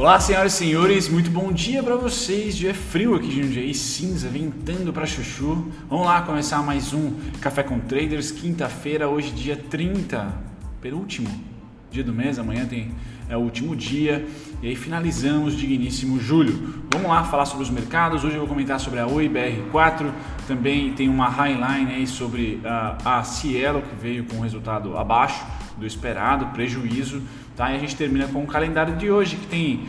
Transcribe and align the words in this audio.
Olá, 0.00 0.18
senhoras 0.18 0.54
e 0.54 0.56
senhores, 0.56 1.10
muito 1.10 1.30
bom 1.30 1.52
dia 1.52 1.82
para 1.82 1.94
vocês. 1.94 2.56
Dia 2.56 2.72
frio 2.72 3.14
aqui 3.14 3.28
de 3.28 3.42
Jundiaí, 3.42 3.74
cinza, 3.74 4.30
ventando 4.30 4.94
para 4.94 5.04
chuchu. 5.04 5.70
Vamos 5.90 6.06
lá 6.06 6.22
começar 6.22 6.62
mais 6.62 6.94
um 6.94 7.12
Café 7.38 7.62
com 7.62 7.78
Traders, 7.78 8.30
quinta-feira, 8.30 9.10
hoje 9.10 9.30
dia 9.30 9.58
30, 9.58 10.32
penúltimo 10.80 11.28
dia 11.90 12.02
do 12.02 12.14
mês, 12.14 12.38
amanhã 12.38 12.64
tem 12.64 12.94
é 13.28 13.36
o 13.36 13.40
último 13.40 13.76
dia 13.76 14.26
e 14.62 14.68
aí 14.68 14.74
finalizamos 14.74 15.54
digníssimo 15.54 16.18
julho. 16.18 16.82
Vamos 16.90 17.08
lá 17.08 17.22
falar 17.24 17.44
sobre 17.44 17.64
os 17.64 17.70
mercados. 17.70 18.24
Hoje 18.24 18.36
eu 18.36 18.40
vou 18.40 18.48
comentar 18.48 18.80
sobre 18.80 19.00
a 19.00 19.06
OIBR4, 19.06 20.10
também 20.48 20.94
tem 20.94 21.10
uma 21.10 21.28
highline 21.28 21.92
aí 21.92 22.06
sobre 22.06 22.58
a, 22.64 23.18
a 23.18 23.22
Cielo 23.22 23.82
que 23.82 23.94
veio 23.94 24.24
com 24.24 24.36
um 24.36 24.40
resultado 24.40 24.96
abaixo 24.96 25.44
do 25.76 25.86
esperado, 25.86 26.46
prejuízo, 26.46 27.22
tá? 27.60 27.70
E 27.72 27.76
a 27.76 27.78
gente 27.78 27.94
termina 27.94 28.26
com 28.26 28.42
o 28.42 28.46
calendário 28.46 28.96
de 28.96 29.10
hoje 29.10 29.36
que 29.36 29.46
tem 29.46 29.84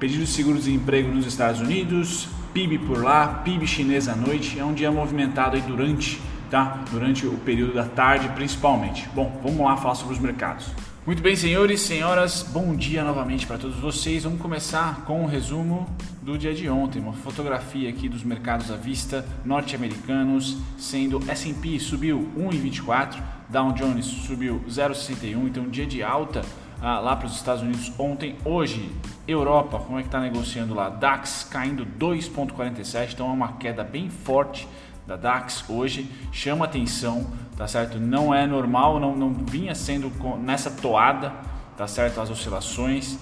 pedido 0.00 0.24
de 0.24 0.30
seguro-desemprego 0.30 1.12
nos 1.14 1.26
Estados 1.26 1.60
Unidos, 1.60 2.26
PIB 2.54 2.78
por 2.78 3.04
lá, 3.04 3.42
PIB 3.44 3.66
chinês 3.66 4.08
à 4.08 4.16
noite. 4.16 4.58
É 4.58 4.64
um 4.64 4.72
dia 4.72 4.90
movimentado 4.90 5.54
aí 5.54 5.60
durante, 5.60 6.18
tá? 6.50 6.82
Durante 6.90 7.26
o 7.26 7.32
período 7.32 7.74
da 7.74 7.84
tarde, 7.84 8.30
principalmente. 8.30 9.06
Bom, 9.14 9.38
vamos 9.44 9.60
lá 9.60 9.76
falar 9.76 9.94
sobre 9.94 10.14
os 10.14 10.20
mercados. 10.20 10.68
Muito 11.04 11.20
bem, 11.20 11.36
senhores, 11.36 11.80
senhoras, 11.82 12.46
bom 12.50 12.74
dia 12.74 13.04
novamente 13.04 13.46
para 13.46 13.58
todos 13.58 13.76
vocês. 13.76 14.24
Vamos 14.24 14.40
começar 14.40 15.04
com 15.04 15.22
um 15.22 15.26
resumo 15.26 15.86
do 16.22 16.38
dia 16.38 16.54
de 16.54 16.68
ontem, 16.70 17.02
uma 17.02 17.12
fotografia 17.12 17.90
aqui 17.90 18.08
dos 18.08 18.22
mercados 18.22 18.70
à 18.70 18.76
vista 18.76 19.26
norte-americanos, 19.44 20.56
sendo 20.78 21.20
S&P 21.28 21.78
subiu 21.80 22.30
1,24, 22.38 23.16
Dow 23.48 23.72
Jones 23.72 24.06
subiu 24.06 24.62
0,61, 24.68 25.48
então 25.48 25.68
dia 25.68 25.84
de 25.84 26.04
alta 26.04 26.42
ah, 26.82 26.98
lá 26.98 27.14
para 27.14 27.26
os 27.26 27.36
Estados 27.36 27.62
Unidos 27.62 27.92
ontem. 27.96 28.36
Hoje, 28.44 28.90
Europa, 29.26 29.78
como 29.78 29.98
é 29.98 30.02
que 30.02 30.08
está 30.08 30.20
negociando 30.20 30.74
lá? 30.74 30.88
DAX 30.88 31.46
caindo 31.48 31.86
2,47, 31.86 33.14
então 33.14 33.30
é 33.30 33.32
uma 33.32 33.52
queda 33.52 33.84
bem 33.84 34.10
forte 34.10 34.68
da 35.06 35.16
DAX 35.16 35.64
hoje 35.68 36.08
chama 36.30 36.64
atenção, 36.64 37.26
tá 37.56 37.66
certo? 37.66 37.98
Não 37.98 38.32
é 38.32 38.46
normal, 38.46 39.00
não, 39.00 39.16
não 39.16 39.32
vinha 39.32 39.74
sendo 39.74 40.10
nessa 40.38 40.70
toada, 40.70 41.32
tá 41.76 41.86
certo? 41.86 42.20
As 42.20 42.30
oscilações. 42.30 43.18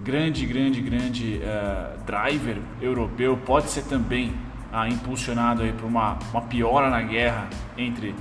Grande, 0.00 0.44
grande, 0.46 0.80
grande 0.80 1.40
uh, 1.42 2.04
driver 2.04 2.58
europeu 2.80 3.36
pode 3.36 3.70
ser 3.70 3.82
também 3.84 4.32
uh, 4.72 4.86
impulsionado 4.88 5.62
aí 5.62 5.72
por 5.72 5.86
uma, 5.86 6.18
uma 6.32 6.42
piora 6.42 6.90
na 6.90 7.00
guerra 7.02 7.48
entre 7.78 8.14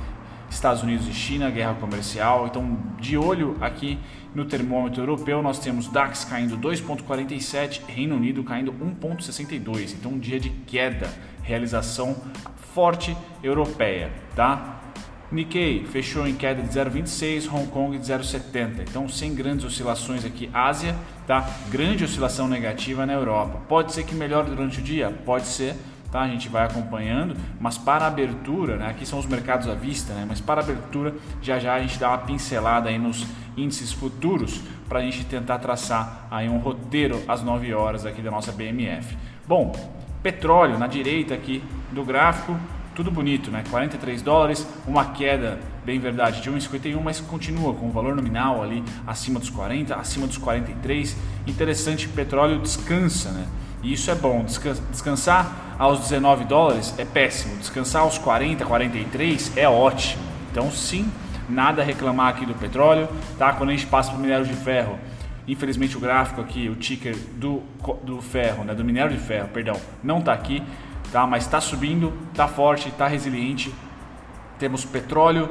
Estados 0.50 0.83
Unidos 0.83 1.08
e 1.08 1.14
China, 1.14 1.50
guerra 1.50 1.73
comercial. 1.76 2.45
Então, 2.45 2.78
de 3.00 3.17
olho 3.17 3.58
aqui 3.59 3.98
no 4.33 4.45
termômetro 4.45 5.01
europeu, 5.01 5.41
nós 5.41 5.59
temos 5.59 5.87
DAX 5.87 6.23
caindo 6.23 6.57
2,47, 6.57 7.81
Reino 7.87 8.15
Unido 8.15 8.43
caindo 8.43 8.71
1,62. 8.71 9.93
Então, 9.93 10.11
um 10.11 10.19
dia 10.19 10.39
de 10.39 10.49
queda, 10.49 11.09
realização 11.43 12.15
forte 12.73 13.15
europeia, 13.43 14.11
tá? 14.35 14.81
Nikkei 15.31 15.85
fechou 15.85 16.27
em 16.27 16.35
queda 16.35 16.61
de 16.61 16.67
0,26, 16.67 17.52
Hong 17.52 17.67
Kong 17.67 17.97
de 17.97 18.05
0,70. 18.05 18.81
Então, 18.89 19.07
sem 19.07 19.33
grandes 19.33 19.65
oscilações 19.65 20.25
aqui, 20.25 20.49
Ásia, 20.53 20.95
tá? 21.25 21.49
Grande 21.69 22.03
oscilação 22.03 22.47
negativa 22.47 23.05
na 23.05 23.13
Europa. 23.13 23.61
Pode 23.67 23.93
ser 23.93 24.03
que 24.03 24.13
melhore 24.13 24.49
durante 24.49 24.79
o 24.79 24.81
dia? 24.81 25.09
Pode 25.25 25.47
ser, 25.47 25.75
tá? 26.12 26.22
A 26.22 26.28
gente 26.28 26.50
vai 26.50 26.66
acompanhando, 26.66 27.36
mas 27.59 27.78
para 27.78 28.06
abertura, 28.06 28.78
né? 28.78 28.90
Aqui 28.90 29.06
são 29.06 29.17
os 29.17 29.26
mercados 29.26 29.67
à 29.67 29.73
vista, 29.73 30.14
né? 30.14 30.26
Mas 30.28 30.42
para 30.42 30.62
abertura, 30.62 31.16
já 31.42 31.58
já 31.58 31.76
a 31.76 31.81
gente 31.81 31.98
dá 31.98 32.09
uma 32.09 32.17
pincelada 32.20 32.90
aí 32.90 33.00
nos 33.00 33.26
índices 33.56 33.92
futuros 33.92 34.62
para 34.88 35.00
a 35.00 35.02
gente 35.02 35.26
tentar 35.26 35.59
traçar 35.59 36.28
aí 36.30 36.50
um 36.50 36.58
roteiro 36.58 37.22
às 37.28 37.42
9 37.42 37.73
horas 37.73 38.06
aqui 38.06 38.22
da 38.22 38.30
nossa 38.30 38.52
BMF. 38.52 39.17
Bom, 39.48 39.73
Petróleo 40.21 40.77
na 40.77 40.86
direita 40.86 41.33
aqui 41.33 41.64
do 41.92 42.04
gráfico, 42.04 42.55
tudo 42.94 43.10
bonito, 43.10 43.50
né? 43.50 43.64
43 43.71 44.21
dólares, 44.21 44.67
uma 44.86 45.05
queda, 45.05 45.60
bem 45.83 46.00
verdade, 46.00 46.42
de 46.42 46.52
1,51, 46.52 47.02
mas 47.02 47.20
continua 47.20 47.73
com 47.73 47.88
o 47.88 47.92
valor 47.92 48.16
nominal 48.16 48.61
ali 48.61 48.83
acima 49.08 49.39
dos 49.39 49.50
40, 49.50 49.95
acima 49.95 50.27
dos 50.27 50.38
43. 50.38 51.17
Interessante, 51.48 52.08
petróleo 52.08 52.60
descansa, 52.60 53.32
né? 53.32 53.48
E 53.83 53.93
isso 53.93 54.09
é 54.11 54.15
bom. 54.15 54.45
Descansar 54.89 55.75
aos 55.77 55.99
19 55.99 56.45
dólares 56.45 56.93
é 56.97 57.05
péssimo. 57.05 57.58
Descansar 57.58 58.03
aos 58.03 58.17
40, 58.17 58.65
43 58.65 59.58
é 59.58 59.67
ótimo. 59.67 60.23
Então, 60.52 60.71
sim, 60.71 61.11
nada 61.49 61.81
a 61.81 61.86
reclamar 61.86 62.30
aqui 62.30 62.45
do 62.45 62.53
petróleo, 62.53 63.08
tá? 63.37 63.53
Quando 63.53 63.70
a 63.70 63.73
gente 63.73 63.87
passa 63.87 64.11
para 64.11 64.20
o 64.20 64.21
minério 64.21 64.45
de 64.45 64.53
ferro, 64.53 64.99
Infelizmente 65.47 65.97
o 65.97 65.99
gráfico 65.99 66.39
aqui, 66.39 66.70
o 66.70 66.75
ticker 66.75 67.15
do, 67.33 67.64
do 68.03 68.21
ferro, 68.21 68.64
né, 68.64 68.75
do 68.75 68.86
minério 68.86 69.11
de 69.11 69.17
ferro, 69.17 69.49
perdão, 69.49 69.75
não 70.03 70.20
está 70.20 70.33
aqui, 70.33 70.64
tá? 71.11 71.25
mas 71.25 71.43
está 71.43 71.59
subindo, 71.59 72.14
está 72.31 72.47
forte, 72.47 72.89
está 72.89 73.08
resiliente. 73.08 73.73
Temos 74.59 74.86
petróleo 74.86 75.49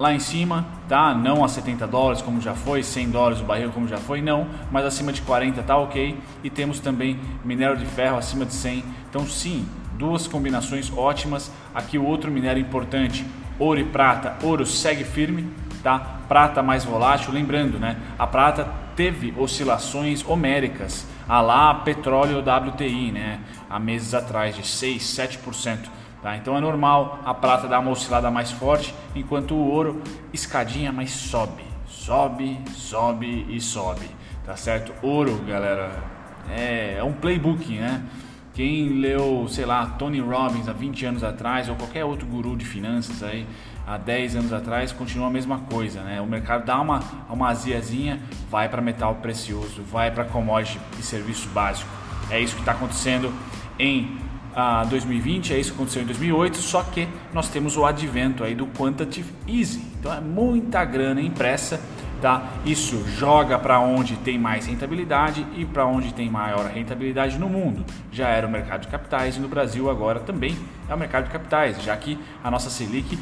lá 0.00 0.14
em 0.14 0.18
cima, 0.18 0.64
tá? 0.88 1.14
Não 1.14 1.44
a 1.44 1.48
70 1.48 1.86
dólares 1.86 2.22
como 2.22 2.40
já 2.40 2.54
foi, 2.54 2.82
100 2.82 3.10
dólares 3.10 3.40
o 3.40 3.44
barril 3.44 3.70
como 3.70 3.86
já 3.86 3.98
foi, 3.98 4.22
não, 4.22 4.48
mas 4.72 4.86
acima 4.86 5.12
de 5.12 5.20
40 5.20 5.62
tá 5.62 5.76
ok. 5.76 6.18
E 6.42 6.48
temos 6.48 6.80
também 6.80 7.20
minério 7.44 7.76
de 7.76 7.84
ferro 7.84 8.16
acima 8.16 8.46
de 8.46 8.54
100. 8.54 8.82
Então 9.10 9.26
sim, 9.26 9.68
duas 9.98 10.26
combinações 10.26 10.90
ótimas. 10.96 11.52
Aqui 11.74 11.98
o 11.98 12.04
outro 12.04 12.30
minério 12.30 12.62
importante, 12.62 13.26
ouro 13.58 13.78
e 13.78 13.84
prata. 13.84 14.38
Ouro 14.42 14.64
segue 14.64 15.04
firme, 15.04 15.46
tá? 15.82 15.98
Prata 16.26 16.62
mais 16.62 16.82
volátil, 16.82 17.30
lembrando, 17.30 17.78
né? 17.78 17.98
A 18.18 18.26
prata 18.26 18.66
teve 18.96 19.34
oscilações 19.36 20.24
homéricas, 20.26 21.06
a 21.28 21.42
lá 21.42 21.74
petróleo 21.74 22.38
WTI, 22.38 23.12
né? 23.12 23.40
Há 23.68 23.78
meses 23.78 24.14
atrás, 24.14 24.56
de 24.56 24.66
6, 24.66 25.02
7%. 25.02 25.99
Tá? 26.22 26.36
Então 26.36 26.56
é 26.56 26.60
normal 26.60 27.20
a 27.24 27.32
prata 27.32 27.66
dar 27.66 27.80
uma 27.80 27.90
oscilada 27.90 28.30
mais 28.30 28.50
forte, 28.50 28.94
enquanto 29.14 29.54
o 29.54 29.70
ouro 29.70 30.02
escadinha, 30.32 30.92
mas 30.92 31.10
sobe, 31.10 31.64
sobe, 31.86 32.60
sobe 32.74 33.46
e 33.48 33.60
sobe. 33.60 34.06
Tá 34.44 34.56
certo? 34.56 34.92
Ouro, 35.02 35.36
galera, 35.46 35.90
é, 36.50 36.96
é 36.98 37.04
um 37.04 37.12
playbook, 37.12 37.72
né? 37.78 38.02
Quem 38.52 39.00
leu, 39.00 39.46
sei 39.48 39.64
lá, 39.64 39.86
Tony 39.86 40.20
Robbins 40.20 40.68
há 40.68 40.72
20 40.72 41.06
anos 41.06 41.24
atrás 41.24 41.68
ou 41.68 41.76
qualquer 41.76 42.04
outro 42.04 42.26
guru 42.26 42.56
de 42.56 42.64
finanças 42.64 43.22
aí 43.22 43.46
há 43.86 43.96
10 43.96 44.36
anos 44.36 44.52
atrás 44.52 44.92
continua 44.92 45.28
a 45.28 45.30
mesma 45.30 45.60
coisa, 45.60 46.02
né? 46.02 46.20
O 46.20 46.26
mercado 46.26 46.64
dá 46.64 46.80
uma, 46.80 47.00
uma 47.28 47.48
aziazinha, 47.48 48.20
vai 48.50 48.68
para 48.68 48.82
metal 48.82 49.16
precioso, 49.16 49.82
vai 49.82 50.10
para 50.10 50.24
commodity 50.24 50.78
e 50.98 51.02
serviço 51.02 51.48
básico. 51.50 51.90
É 52.30 52.38
isso 52.38 52.54
que 52.54 52.60
está 52.60 52.72
acontecendo 52.72 53.32
em 53.78 54.18
uh, 54.56 54.88
2020, 54.88 55.52
é 55.52 55.58
isso 55.58 55.70
que 55.70 55.76
aconteceu 55.76 56.02
em 56.02 56.06
2008, 56.06 56.58
só 56.58 56.82
que 56.82 57.08
nós 57.32 57.48
temos 57.48 57.76
o 57.76 57.84
advento 57.84 58.44
aí 58.44 58.54
do 58.54 58.66
quantitative 58.66 59.32
easing. 59.46 59.84
Então 59.98 60.12
é 60.12 60.20
muita 60.20 60.84
grana 60.84 61.20
impressa, 61.20 61.80
tá? 62.20 62.42
Isso 62.64 63.06
joga 63.08 63.58
para 63.58 63.80
onde 63.80 64.16
tem 64.16 64.38
mais 64.38 64.66
rentabilidade 64.66 65.46
e 65.56 65.64
para 65.64 65.86
onde 65.86 66.12
tem 66.14 66.30
maior 66.30 66.66
rentabilidade 66.66 67.38
no 67.38 67.48
mundo. 67.48 67.84
Já 68.12 68.28
era 68.28 68.46
o 68.46 68.50
mercado 68.50 68.82
de 68.82 68.88
capitais 68.88 69.36
e 69.36 69.40
no 69.40 69.48
Brasil 69.48 69.90
agora 69.90 70.20
também 70.20 70.56
é 70.88 70.94
o 70.94 70.98
mercado 70.98 71.24
de 71.24 71.30
capitais, 71.30 71.82
já 71.82 71.96
que 71.96 72.18
a 72.42 72.50
nossa 72.50 72.70
Selic 72.70 73.18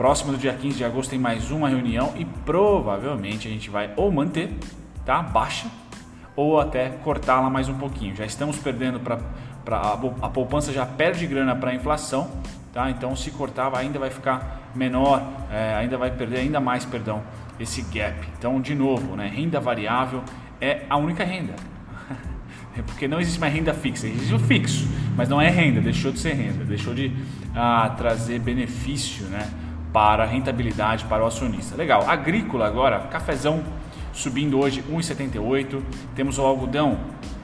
Próximo 0.00 0.32
do 0.32 0.38
dia 0.38 0.54
15 0.54 0.78
de 0.78 0.82
agosto 0.82 1.10
tem 1.10 1.18
mais 1.18 1.50
uma 1.50 1.68
reunião 1.68 2.14
e 2.16 2.24
provavelmente 2.24 3.46
a 3.46 3.50
gente 3.50 3.68
vai 3.68 3.92
ou 3.96 4.10
manter, 4.10 4.50
tá? 5.04 5.20
Baixa 5.20 5.66
ou 6.34 6.58
até 6.58 6.88
cortá-la 6.88 7.50
mais 7.50 7.68
um 7.68 7.74
pouquinho. 7.74 8.16
Já 8.16 8.24
estamos 8.24 8.56
perdendo 8.56 8.98
para 8.98 9.18
a, 9.76 9.92
a 10.22 10.28
poupança 10.28 10.72
já 10.72 10.84
perde 10.86 11.26
grana 11.26 11.54
para 11.54 11.70
a 11.70 11.74
inflação, 11.74 12.30
tá? 12.72 12.90
Então 12.90 13.14
se 13.14 13.30
cortar 13.30 13.74
ainda 13.76 13.98
vai 13.98 14.10
ficar 14.10 14.70
menor, 14.74 15.22
é, 15.50 15.74
ainda 15.74 15.96
vai 15.96 16.10
perder 16.10 16.40
ainda 16.40 16.60
mais, 16.60 16.84
perdão, 16.84 17.22
esse 17.58 17.82
gap. 17.82 18.26
Então 18.38 18.60
de 18.60 18.74
novo, 18.74 19.16
né? 19.16 19.28
Renda 19.28 19.60
variável 19.60 20.22
é 20.60 20.82
a 20.88 20.96
única 20.96 21.24
renda. 21.24 21.54
Porque 22.86 23.08
não 23.08 23.20
existe 23.20 23.40
mais 23.40 23.52
renda 23.52 23.74
fixa, 23.74 24.06
existe 24.06 24.34
o 24.34 24.38
fixo, 24.38 24.88
mas 25.16 25.28
não 25.28 25.40
é 25.40 25.48
renda, 25.48 25.80
deixou 25.80 26.12
de 26.12 26.18
ser 26.18 26.34
renda, 26.34 26.64
deixou 26.64 26.94
de 26.94 27.12
ah, 27.54 27.94
trazer 27.96 28.38
benefício, 28.38 29.26
né? 29.26 29.48
para 29.92 30.24
rentabilidade 30.24 31.04
para 31.04 31.22
o 31.22 31.26
acionista. 31.26 31.76
Legal. 31.76 32.08
Agrícola 32.08 32.66
agora, 32.66 33.00
cafezão 33.10 33.62
subindo 34.12 34.58
hoje 34.58 34.82
1,78. 34.90 35.80
Temos 36.14 36.38
o 36.38 36.42
algodão 36.42 36.98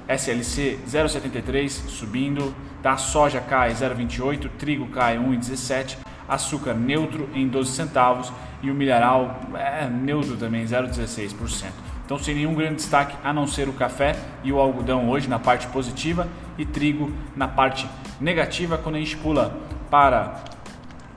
SLC 0.09 0.79
0,73 0.89 1.69
subindo, 1.69 2.55
tá? 2.83 2.97
Soja 2.97 3.41
cai 3.41 3.73
0,28, 3.73 4.51
trigo 4.59 4.87
cai 4.89 5.19
1,17, 5.19 5.99
açúcar 6.29 6.75
neutro 6.75 7.29
em 7.35 7.49
12 7.49 7.73
centavos 7.73 8.33
e 8.63 8.71
o 8.71 8.75
milharal 8.75 9.41
é 9.55 9.89
neutro 9.89 10.37
também 10.37 10.65
0,16%. 10.65 11.71
Então 12.05 12.19
sem 12.19 12.37
nenhum 12.37 12.55
grande 12.55 12.77
destaque 12.77 13.17
a 13.25 13.33
não 13.33 13.49
ser 13.49 13.69
o 13.69 13.73
café 13.73 14.17
e 14.45 14.53
o 14.53 14.61
algodão 14.61 15.09
hoje 15.11 15.29
na 15.29 15.41
parte 15.41 15.67
positiva 15.69 16.29
e 16.57 16.65
trigo 16.65 17.13
na 17.35 17.49
parte 17.49 17.89
negativa 18.21 18.79
quando 18.79 18.95
a 18.95 19.01
gente 19.01 19.17
pula 19.17 19.59
para 19.91 20.45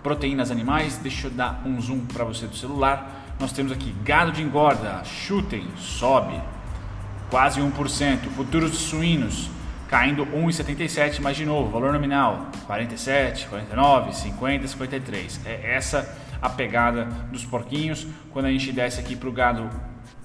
proteínas 0.02 0.50
animais. 0.50 0.98
Deixa 0.98 1.28
eu 1.28 1.32
dar 1.32 1.62
um 1.64 1.80
zoom 1.80 2.06
para 2.06 2.24
você 2.24 2.48
do 2.48 2.56
celular. 2.56 3.36
Nós 3.40 3.52
temos 3.52 3.72
aqui 3.72 3.94
gado 4.04 4.32
de 4.32 4.42
engorda, 4.42 5.04
chutem, 5.04 5.68
sobe. 5.78 6.42
Quase 7.30 7.62
1%. 7.62 8.30
Futuros 8.36 8.78
suínos 8.78 9.50
caindo 9.88 10.26
1,77, 10.26 11.20
mas 11.20 11.36
de 11.36 11.46
novo, 11.46 11.72
valor 11.72 11.92
nominal 11.92 12.48
47, 12.68 13.48
49, 13.48 14.16
50, 14.16 14.68
53. 14.68 15.42
É 15.46 15.76
essa 15.76 16.16
a 16.42 16.50
pegada 16.50 17.06
dos 17.32 17.44
porquinhos. 17.44 18.06
Quando 18.32 18.46
a 18.46 18.52
gente 18.52 18.72
desce 18.72 19.00
aqui 19.00 19.16
para 19.16 19.30
o 19.30 19.32
gado 19.32 19.70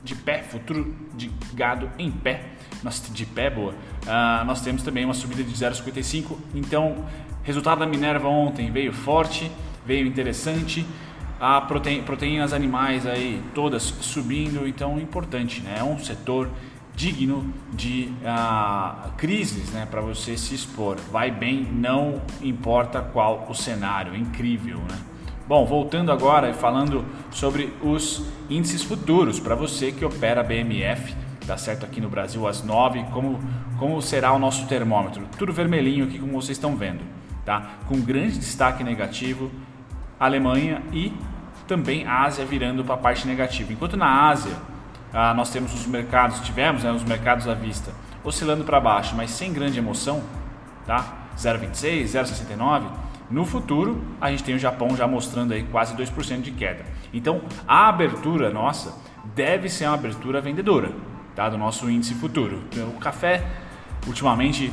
de 0.02 0.14
pé, 0.14 0.42
futuro 0.42 0.94
de 1.14 1.30
gado 1.54 1.90
em 1.98 2.10
pé, 2.10 2.42
nós, 2.82 3.02
de 3.10 3.24
pé 3.24 3.48
boa, 3.48 3.72
uh, 3.72 4.44
nós 4.44 4.60
temos 4.60 4.82
também 4.82 5.04
uma 5.04 5.14
subida 5.14 5.42
de 5.42 5.50
0,55. 5.50 6.36
Então, 6.54 7.06
resultado 7.42 7.78
da 7.78 7.86
Minerva 7.86 8.28
ontem 8.28 8.70
veio 8.70 8.92
forte, 8.92 9.50
veio 9.86 10.06
interessante. 10.06 10.86
A 11.40 11.60
prote... 11.62 12.02
proteínas 12.02 12.52
animais 12.52 13.06
aí 13.06 13.42
todas 13.54 13.82
subindo, 13.82 14.68
então 14.68 15.00
importante, 15.00 15.62
né? 15.62 15.76
É 15.78 15.82
um 15.84 15.98
setor 15.98 16.50
digno 16.94 17.52
de 17.72 18.12
uh, 18.22 19.10
crises 19.16 19.70
né, 19.70 19.86
para 19.90 20.00
você 20.00 20.36
se 20.36 20.54
expor. 20.54 20.96
Vai 21.10 21.30
bem, 21.30 21.64
não 21.64 22.22
importa 22.40 23.00
qual 23.00 23.46
o 23.48 23.54
cenário, 23.54 24.14
incrível. 24.14 24.78
Né? 24.78 24.98
Bom, 25.46 25.66
voltando 25.66 26.12
agora 26.12 26.50
e 26.50 26.54
falando 26.54 27.04
sobre 27.30 27.72
os 27.82 28.24
índices 28.48 28.82
futuros, 28.82 29.40
para 29.40 29.54
você 29.54 29.92
que 29.92 30.04
opera 30.04 30.42
BMF, 30.42 31.14
dá 31.44 31.58
certo 31.58 31.84
aqui 31.84 32.00
no 32.00 32.08
Brasil 32.08 32.46
às 32.46 32.62
9, 32.62 33.04
como, 33.12 33.40
como 33.78 34.00
será 34.00 34.32
o 34.32 34.38
nosso 34.38 34.66
termômetro? 34.66 35.26
Tudo 35.36 35.52
vermelhinho 35.52 36.04
aqui, 36.04 36.18
como 36.18 36.32
vocês 36.32 36.56
estão 36.56 36.76
vendo, 36.76 37.00
tá? 37.44 37.70
com 37.88 38.00
grande 38.00 38.38
destaque 38.38 38.82
negativo, 38.82 39.50
Alemanha 40.18 40.80
e 40.92 41.12
também 41.66 42.06
Ásia 42.06 42.44
virando 42.44 42.84
para 42.84 42.94
a 42.94 42.98
parte 42.98 43.26
negativa. 43.26 43.72
Enquanto 43.72 43.96
na 43.96 44.28
Ásia 44.28 44.52
ah, 45.14 45.32
nós 45.32 45.48
temos 45.50 45.72
os 45.72 45.86
mercados, 45.86 46.40
tivemos 46.40 46.82
né, 46.82 46.90
os 46.90 47.04
mercados 47.04 47.46
à 47.48 47.54
vista 47.54 47.92
oscilando 48.24 48.64
para 48.64 48.80
baixo, 48.80 49.14
mas 49.14 49.30
sem 49.30 49.52
grande 49.52 49.78
emoção, 49.78 50.22
tá? 50.84 51.28
0,26, 51.38 52.04
0,69. 52.06 52.84
No 53.30 53.44
futuro, 53.44 54.02
a 54.20 54.30
gente 54.30 54.42
tem 54.42 54.54
o 54.54 54.58
Japão 54.58 54.96
já 54.96 55.06
mostrando 55.06 55.52
aí 55.52 55.62
quase 55.64 55.94
2% 55.94 56.40
de 56.40 56.50
queda. 56.50 56.84
Então, 57.12 57.42
a 57.66 57.88
abertura 57.88 58.50
nossa 58.50 58.98
deve 59.34 59.68
ser 59.68 59.86
uma 59.86 59.94
abertura 59.94 60.40
vendedora, 60.40 60.90
tá? 61.34 61.48
Do 61.48 61.56
nosso 61.56 61.88
índice 61.88 62.14
futuro. 62.14 62.64
Então, 62.72 62.88
o 62.88 62.98
café, 62.98 63.44
ultimamente, 64.06 64.72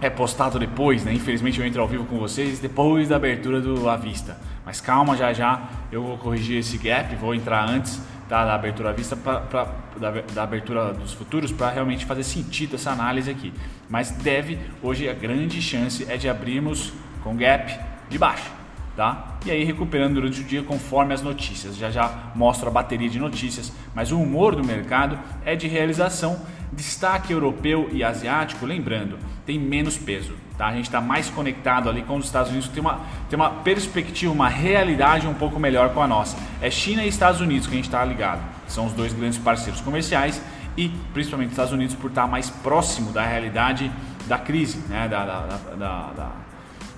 é 0.00 0.10
postado 0.10 0.58
depois, 0.58 1.04
né? 1.04 1.12
Infelizmente 1.12 1.58
eu 1.58 1.66
entro 1.66 1.80
ao 1.80 1.88
vivo 1.88 2.04
com 2.04 2.18
vocês 2.18 2.60
depois 2.60 3.08
da 3.08 3.16
abertura 3.16 3.60
do 3.60 3.88
à 3.88 3.96
vista. 3.96 4.38
Mas 4.64 4.80
calma, 4.80 5.16
já 5.16 5.32
já 5.32 5.62
eu 5.90 6.02
vou 6.02 6.18
corrigir 6.18 6.58
esse 6.58 6.76
gap, 6.76 7.14
vou 7.16 7.34
entrar 7.34 7.68
antes 7.68 8.00
da, 8.28 8.54
abertura 8.54 8.90
à 8.90 8.92
vista 8.92 9.16
pra, 9.16 9.40
pra 9.40 9.66
da, 9.98 10.10
da, 10.10 10.42
abertura 10.42 10.92
dos 10.92 11.12
futuros 11.12 11.52
para 11.52 11.70
realmente 11.70 12.04
fazer 12.04 12.22
sentido 12.22 12.76
essa 12.76 12.90
análise 12.90 13.30
aqui. 13.30 13.52
Mas 13.88 14.10
deve, 14.10 14.58
hoje 14.82 15.08
a 15.08 15.14
grande 15.14 15.60
chance 15.62 16.04
é 16.10 16.16
de 16.16 16.28
abrirmos 16.28 16.92
com 17.22 17.36
gap 17.36 17.78
de 18.08 18.18
baixo, 18.18 18.50
tá? 18.96 19.38
E 19.44 19.50
aí 19.50 19.64
recuperando 19.64 20.14
durante 20.14 20.40
o 20.40 20.44
dia 20.44 20.62
conforme 20.62 21.14
as 21.14 21.22
notícias. 21.22 21.76
Já 21.76 21.90
já 21.90 22.32
mostro 22.34 22.68
a 22.68 22.72
bateria 22.72 23.08
de 23.08 23.18
notícias, 23.18 23.72
mas 23.94 24.12
o 24.12 24.20
humor 24.20 24.56
do 24.56 24.64
mercado 24.64 25.18
é 25.44 25.54
de 25.54 25.68
realização 25.68 26.40
Destaque 26.72 27.32
europeu 27.32 27.88
e 27.92 28.02
asiático, 28.02 28.66
lembrando, 28.66 29.18
tem 29.44 29.58
menos 29.58 29.96
peso. 29.96 30.34
Tá? 30.58 30.68
A 30.68 30.74
gente 30.74 30.86
está 30.86 31.00
mais 31.00 31.28
conectado 31.30 31.88
ali 31.88 32.02
com 32.02 32.16
os 32.16 32.26
Estados 32.26 32.50
Unidos, 32.50 32.68
tem 32.68 32.80
uma, 32.80 33.00
tem 33.28 33.38
uma 33.38 33.50
perspectiva, 33.50 34.32
uma 34.32 34.48
realidade 34.48 35.26
um 35.26 35.34
pouco 35.34 35.60
melhor 35.60 35.90
com 35.90 36.02
a 36.02 36.06
nossa. 36.06 36.36
É 36.60 36.70
China 36.70 37.04
e 37.04 37.08
Estados 37.08 37.40
Unidos 37.40 37.66
que 37.66 37.74
a 37.74 37.76
gente 37.76 37.86
está 37.86 38.04
ligado. 38.04 38.40
São 38.66 38.86
os 38.86 38.92
dois 38.92 39.12
grandes 39.12 39.38
parceiros 39.38 39.80
comerciais 39.80 40.42
e 40.76 40.88
principalmente 41.12 41.50
Estados 41.50 41.72
Unidos 41.72 41.94
por 41.94 42.08
estar 42.08 42.22
tá 42.22 42.28
mais 42.28 42.50
próximo 42.50 43.12
da 43.12 43.24
realidade 43.24 43.90
da 44.26 44.38
crise, 44.38 44.78
né? 44.88 45.08
da, 45.08 45.24
da, 45.24 45.40
da, 45.76 46.12
da 46.12 46.32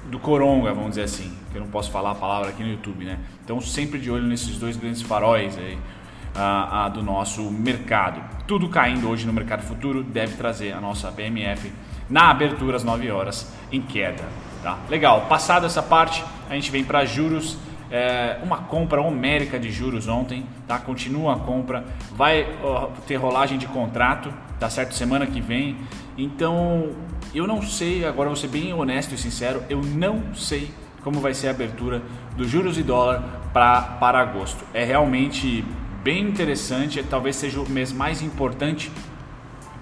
do 0.08 0.18
coronga, 0.18 0.72
vamos 0.72 0.90
dizer 0.90 1.02
assim, 1.02 1.36
que 1.50 1.58
eu 1.58 1.60
não 1.60 1.68
posso 1.68 1.90
falar 1.90 2.12
a 2.12 2.14
palavra 2.14 2.48
aqui 2.48 2.62
no 2.62 2.70
YouTube, 2.70 3.04
né? 3.04 3.18
Então 3.44 3.60
sempre 3.60 3.98
de 3.98 4.10
olho 4.10 4.26
nesses 4.26 4.56
dois 4.56 4.76
grandes 4.76 5.02
faróis 5.02 5.56
aí, 5.58 5.74
uh, 5.74 6.86
uh, 6.86 6.90
do 6.90 7.02
nosso 7.02 7.50
mercado. 7.50 8.20
Tudo 8.48 8.66
caindo 8.70 9.10
hoje 9.10 9.26
no 9.26 9.32
mercado 9.34 9.62
futuro 9.62 10.02
deve 10.02 10.34
trazer 10.34 10.72
a 10.72 10.80
nossa 10.80 11.10
BMF 11.10 11.70
na 12.08 12.30
abertura 12.30 12.78
às 12.78 12.82
9 12.82 13.10
horas 13.10 13.52
em 13.70 13.82
queda. 13.82 14.24
Tá? 14.62 14.78
Legal, 14.88 15.26
passada 15.28 15.66
essa 15.66 15.82
parte, 15.82 16.24
a 16.48 16.54
gente 16.54 16.70
vem 16.70 16.82
para 16.82 17.04
juros. 17.04 17.58
É, 17.90 18.38
uma 18.42 18.56
compra 18.56 19.02
homérica 19.02 19.58
de 19.58 19.70
juros 19.70 20.08
ontem, 20.08 20.46
tá? 20.66 20.78
Continua 20.78 21.34
a 21.34 21.38
compra, 21.38 21.84
vai 22.12 22.42
uh, 22.42 22.90
ter 23.06 23.16
rolagem 23.16 23.58
de 23.58 23.66
contrato, 23.66 24.32
tá 24.58 24.70
certo? 24.70 24.94
Semana 24.94 25.26
que 25.26 25.42
vem. 25.42 25.76
Então, 26.16 26.92
eu 27.34 27.46
não 27.46 27.60
sei, 27.60 28.06
agora 28.06 28.30
vou 28.30 28.36
ser 28.36 28.48
bem 28.48 28.72
honesto 28.72 29.14
e 29.14 29.18
sincero, 29.18 29.62
eu 29.68 29.82
não 29.82 30.34
sei 30.34 30.70
como 31.02 31.20
vai 31.20 31.34
ser 31.34 31.48
a 31.48 31.50
abertura 31.50 32.02
dos 32.34 32.48
juros 32.48 32.78
e 32.78 32.82
dólar 32.82 33.22
pra, 33.52 33.80
para 33.80 34.20
agosto. 34.20 34.64
É 34.72 34.84
realmente 34.84 35.64
bem 36.08 36.22
interessante, 36.22 37.02
talvez 37.02 37.36
seja 37.36 37.60
o 37.60 37.68
mês 37.68 37.92
mais 37.92 38.22
importante 38.22 38.90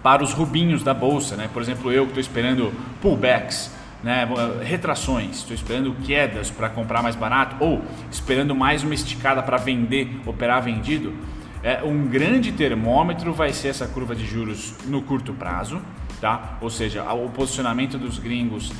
para 0.02 0.25
os 0.25 0.32
rubinhos 0.32 0.82
da 0.82 0.93
bolsa, 0.93 1.37
né? 1.37 1.49
Por 1.52 1.62
exemplo, 1.62 1.93
eu 1.93 2.02
que 2.02 2.19
estou 2.19 2.20
esperando 2.20 2.73
pullbacks, 3.00 3.70
né? 4.02 4.28
retrações, 4.64 5.37
estou 5.37 5.55
esperando 5.55 5.94
quedas 6.05 6.50
para 6.50 6.69
comprar 6.69 7.00
mais 7.00 7.14
barato 7.14 7.55
ou 7.61 7.81
esperando 8.11 8.56
mais 8.56 8.82
uma 8.82 8.93
esticada 8.93 9.40
para 9.40 9.56
vender, 9.56 10.20
operar 10.26 10.61
vendido. 10.61 11.14
É, 11.62 11.84
um 11.84 12.08
grande 12.08 12.50
termômetro 12.50 13.32
vai 13.32 13.52
ser 13.52 13.69
essa 13.69 13.87
curva 13.87 14.12
de 14.17 14.26
juros 14.26 14.75
no 14.87 15.02
curto 15.02 15.32
prazo, 15.32 15.81
tá? 16.20 16.58
Ou 16.61 16.69
seja, 16.69 17.05
o 17.12 17.28
posicionamento 17.28 17.99
dos 17.99 18.19
gringos, 18.19 18.73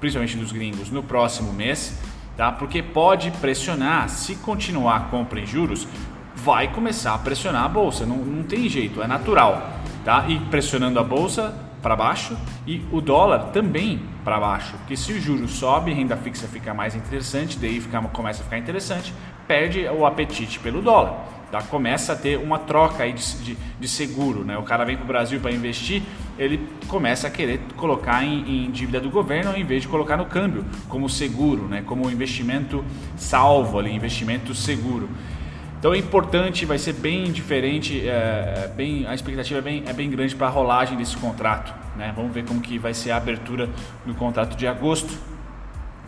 principalmente 0.00 0.36
dos 0.36 0.50
gringos, 0.50 0.90
no 0.90 1.04
próximo 1.04 1.52
mês, 1.52 1.96
tá? 2.36 2.50
Porque 2.50 2.82
pode 2.82 3.30
pressionar, 3.40 4.08
se 4.08 4.34
continuar 4.34 4.96
a 4.96 5.00
compra 5.02 5.38
em 5.38 5.46
juros, 5.46 5.86
vai 6.48 6.66
começar 6.72 7.12
a 7.12 7.18
pressionar 7.18 7.64
a 7.64 7.68
bolsa, 7.68 8.06
não, 8.06 8.16
não 8.16 8.42
tem 8.42 8.70
jeito, 8.70 9.02
é 9.02 9.06
natural, 9.06 9.70
tá? 10.02 10.24
E 10.28 10.38
pressionando 10.38 10.98
a 10.98 11.04
bolsa 11.04 11.54
para 11.82 11.94
baixo 11.94 12.38
e 12.66 12.82
o 12.90 13.02
dólar 13.02 13.50
também 13.52 14.00
para 14.24 14.40
baixo, 14.40 14.74
porque 14.78 14.96
se 14.96 15.12
o 15.12 15.20
juro 15.20 15.46
sobe, 15.46 15.92
renda 15.92 16.16
fixa 16.16 16.48
fica 16.48 16.72
mais 16.72 16.94
interessante, 16.94 17.58
daí 17.58 17.78
fica, 17.78 18.00
começa 18.00 18.40
a 18.40 18.44
ficar 18.44 18.56
interessante, 18.56 19.12
perde 19.46 19.86
o 19.88 20.06
apetite 20.06 20.58
pelo 20.58 20.80
dólar. 20.80 21.18
Tá? 21.52 21.62
Começa 21.62 22.14
a 22.14 22.16
ter 22.16 22.38
uma 22.38 22.58
troca 22.58 23.02
aí 23.02 23.12
de, 23.12 23.36
de, 23.42 23.58
de 23.78 23.88
seguro. 23.88 24.42
Né? 24.42 24.56
O 24.56 24.62
cara 24.62 24.84
vem 24.84 24.96
para 24.96 25.04
o 25.04 25.06
Brasil 25.06 25.40
para 25.40 25.50
investir, 25.50 26.02
ele 26.38 26.66
começa 26.88 27.26
a 27.26 27.30
querer 27.30 27.60
colocar 27.76 28.24
em, 28.24 28.66
em, 28.66 28.70
dívida 28.70 29.00
do 29.00 29.10
governo 29.10 29.50
ao 29.50 29.58
invés 29.58 29.82
de 29.82 29.88
colocar 29.88 30.16
no 30.16 30.26
câmbio, 30.26 30.64
como 30.88 31.10
seguro, 31.10 31.66
né? 31.68 31.82
como 31.84 32.10
investimento 32.10 32.82
salvo, 33.16 33.78
ali, 33.78 33.94
investimento 33.94 34.54
seguro. 34.54 35.10
Então 35.78 35.94
é 35.94 35.98
importante, 35.98 36.64
vai 36.64 36.76
ser 36.76 36.94
bem 36.94 37.30
diferente, 37.30 38.00
é, 38.00 38.64
é, 38.64 38.72
bem, 38.74 39.06
a 39.06 39.14
expectativa 39.14 39.60
é 39.60 39.62
bem, 39.62 39.84
é 39.86 39.92
bem 39.92 40.10
grande 40.10 40.34
para 40.34 40.48
a 40.48 40.50
rolagem 40.50 40.98
desse 40.98 41.16
contrato. 41.16 41.72
Né? 41.96 42.12
Vamos 42.16 42.32
ver 42.32 42.44
como 42.44 42.60
que 42.60 42.78
vai 42.78 42.92
ser 42.92 43.12
a 43.12 43.16
abertura 43.16 43.68
do 44.04 44.12
contrato 44.14 44.56
de 44.56 44.66
agosto, 44.66 45.16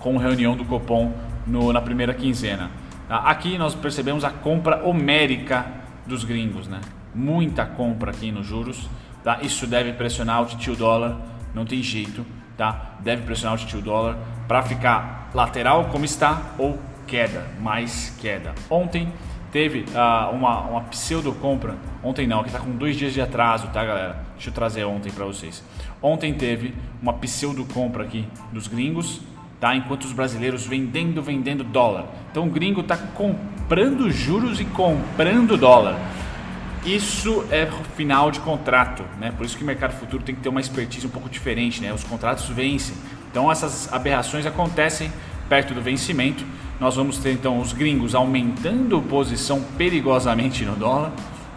com 0.00 0.16
reunião 0.16 0.56
do 0.56 0.64
Copom 0.64 1.12
no, 1.46 1.72
na 1.72 1.80
primeira 1.80 2.12
quinzena. 2.12 2.68
Tá? 3.06 3.18
Aqui 3.18 3.56
nós 3.58 3.72
percebemos 3.74 4.24
a 4.24 4.30
compra 4.30 4.84
homérica 4.84 5.64
dos 6.04 6.24
gringos, 6.24 6.66
né? 6.66 6.80
muita 7.14 7.64
compra 7.64 8.10
aqui 8.10 8.32
nos 8.32 8.46
juros. 8.46 8.88
Tá? 9.22 9.38
Isso 9.40 9.68
deve 9.68 9.92
pressionar 9.92 10.42
o 10.42 10.46
titio 10.46 10.74
dólar, 10.74 11.16
não 11.54 11.64
tem 11.64 11.80
jeito, 11.80 12.26
tá? 12.56 12.96
deve 12.98 13.22
pressionar 13.22 13.54
o 13.54 13.58
titio 13.58 13.80
dólar 13.80 14.18
para 14.48 14.62
ficar 14.62 15.30
lateral 15.32 15.84
como 15.92 16.04
está 16.04 16.54
ou 16.58 16.76
queda, 17.06 17.46
mais 17.60 18.16
queda. 18.20 18.52
Ontem 18.68 19.12
teve 19.52 19.80
uh, 19.80 20.35
uma, 20.35 20.61
uma 20.61 20.80
pseudo 20.83 21.33
compra, 21.33 21.76
ontem 22.02 22.26
não, 22.26 22.42
que 22.42 22.49
está 22.49 22.61
com 22.61 22.71
dois 22.71 22.97
dias 22.97 23.12
de 23.12 23.21
atraso, 23.21 23.69
tá 23.69 23.85
galera? 23.85 24.25
Deixa 24.35 24.50
eu 24.50 24.54
trazer 24.54 24.85
ontem 24.85 25.11
para 25.11 25.25
vocês. 25.25 25.62
Ontem 26.02 26.33
teve 26.33 26.75
uma 27.02 27.12
pseudo 27.14 27.64
compra 27.64 28.04
aqui 28.04 28.26
dos 28.52 28.66
gringos, 28.66 29.21
tá? 29.59 29.75
Enquanto 29.75 30.04
os 30.04 30.12
brasileiros 30.12 30.66
vendendo, 30.66 31.23
vendendo 31.23 31.62
dólar. 31.62 32.07
Então 32.30 32.47
o 32.47 32.50
gringo 32.50 32.80
está 32.80 32.97
comprando 32.97 34.11
juros 34.11 34.61
e 34.61 34.64
comprando 34.64 35.57
dólar. 35.57 35.99
Isso 36.85 37.45
é 37.50 37.66
final 37.95 38.30
de 38.30 38.40
contrato, 38.40 39.04
né? 39.19 39.30
Por 39.37 39.45
isso 39.45 39.57
que 39.57 39.62
o 39.62 39.66
mercado 39.66 39.92
futuro 39.92 40.23
tem 40.23 40.35
que 40.35 40.40
ter 40.40 40.49
uma 40.49 40.61
expertise 40.61 41.07
um 41.07 41.11
pouco 41.11 41.28
diferente, 41.28 41.83
né? 41.83 41.92
Os 41.92 42.02
contratos 42.02 42.49
vencem. 42.49 42.95
Então 43.30 43.52
essas 43.52 43.92
aberrações 43.92 44.47
acontecem 44.47 45.12
perto 45.49 45.75
do 45.75 45.83
vencimento 45.83 46.45
nós 46.80 46.96
vamos 46.96 47.18
ter 47.18 47.32
então 47.32 47.60
os 47.60 47.75
gringos 47.75 48.14
aumentando 48.14 49.00
posição 49.02 49.62
perigosamente 49.76 50.64
no 50.64 50.75
dólar, 50.75 51.12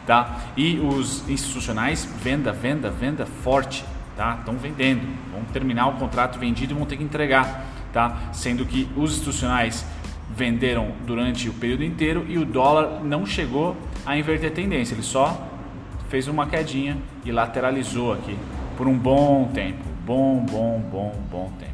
tá? 0.06 0.42
E 0.58 0.78
os 0.80 1.28
institucionais 1.30 2.04
venda, 2.22 2.52
venda, 2.52 2.92
venda 2.92 3.26
forte, 3.26 3.86
tá? 4.18 4.36
Estão 4.40 4.56
vendendo, 4.58 5.08
vão 5.32 5.46
terminar 5.46 5.88
o 5.88 5.94
contrato 5.94 6.38
vendido 6.38 6.74
e 6.74 6.78
vão 6.78 6.86
ter 6.86 6.98
que 6.98 7.04
entregar, 7.04 7.66
tá? 7.94 8.18
Sendo 8.34 8.66
que 8.66 8.90
os 8.98 9.12
institucionais 9.14 9.86
venderam 10.36 10.92
durante 11.08 11.48
o 11.48 11.54
período 11.54 11.84
inteiro 11.84 12.26
e 12.28 12.38
o 12.38 12.46
dólar 12.46 13.02
não 13.04 13.26
chegou 13.26 13.78
a 14.06 14.18
inverter 14.18 14.52
tendência, 14.52 14.94
ele 14.94 15.04
só 15.04 15.50
fez 16.10 16.28
uma 16.28 16.48
quedinha 16.48 16.98
e 17.24 17.32
lateralizou 17.32 18.12
aqui 18.12 18.38
por 18.76 18.88
um 18.88 18.98
bom 18.98 19.50
tempo, 19.54 19.84
bom, 20.06 20.46
bom, 20.46 20.80
bom, 20.92 21.24
bom 21.32 21.52
tempo. 21.58 21.73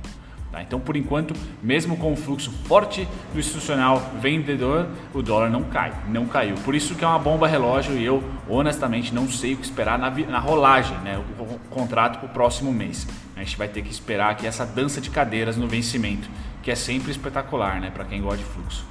Tá? 0.51 0.63
Então, 0.63 0.79
por 0.79 0.95
enquanto, 0.95 1.35
mesmo 1.61 1.95
com 1.95 2.11
o 2.11 2.15
fluxo 2.15 2.51
forte 2.65 3.07
do 3.31 3.39
institucional 3.39 4.01
vendedor, 4.19 4.87
o 5.13 5.21
dólar 5.21 5.49
não 5.49 5.63
cai, 5.63 5.93
não 6.07 6.25
caiu. 6.25 6.55
Por 6.65 6.73
isso 6.73 6.95
que 6.95 7.03
é 7.03 7.07
uma 7.07 7.19
bomba 7.19 7.47
relógio 7.47 7.95
e 7.95 8.03
eu, 8.03 8.23
honestamente, 8.47 9.13
não 9.13 9.29
sei 9.29 9.53
o 9.53 9.57
que 9.57 9.65
esperar 9.65 9.99
na, 9.99 10.09
na 10.09 10.39
rolagem, 10.39 10.97
né? 10.99 11.21
o, 11.37 11.43
o 11.43 11.59
contrato 11.69 12.17
para 12.19 12.25
o 12.25 12.29
próximo 12.29 12.73
mês. 12.73 13.07
A 13.35 13.39
gente 13.39 13.57
vai 13.57 13.67
ter 13.67 13.83
que 13.83 13.91
esperar 13.91 14.31
aqui 14.31 14.47
essa 14.47 14.65
dança 14.65 14.99
de 14.99 15.11
cadeiras 15.11 15.55
no 15.55 15.67
vencimento, 15.67 16.27
que 16.63 16.71
é 16.71 16.75
sempre 16.75 17.11
espetacular 17.11 17.79
né? 17.79 17.91
para 17.91 18.03
quem 18.05 18.21
gosta 18.21 18.39
de 18.39 18.45
fluxo. 18.45 18.85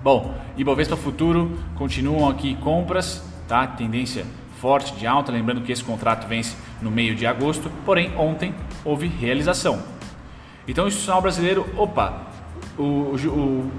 Bom, 0.00 0.38
Ibovespa 0.56 0.96
Futuro 0.96 1.58
continuam 1.74 2.28
aqui 2.28 2.54
compras, 2.56 3.24
tá? 3.48 3.66
tendência 3.66 4.24
forte 4.60 4.94
de 4.94 5.06
alta, 5.06 5.32
lembrando 5.32 5.62
que 5.62 5.72
esse 5.72 5.82
contrato 5.82 6.28
vence 6.28 6.56
no 6.80 6.90
meio 6.90 7.16
de 7.16 7.26
agosto, 7.26 7.70
porém 7.84 8.16
ontem 8.16 8.54
houve 8.84 9.08
realização. 9.08 9.95
Então 10.66 10.84
o 10.84 10.88
institucional 10.88 11.22
brasileiro, 11.22 11.66
opa, 11.76 12.26
o, 12.76 12.82
o, 12.82 13.14
o, 13.14 13.70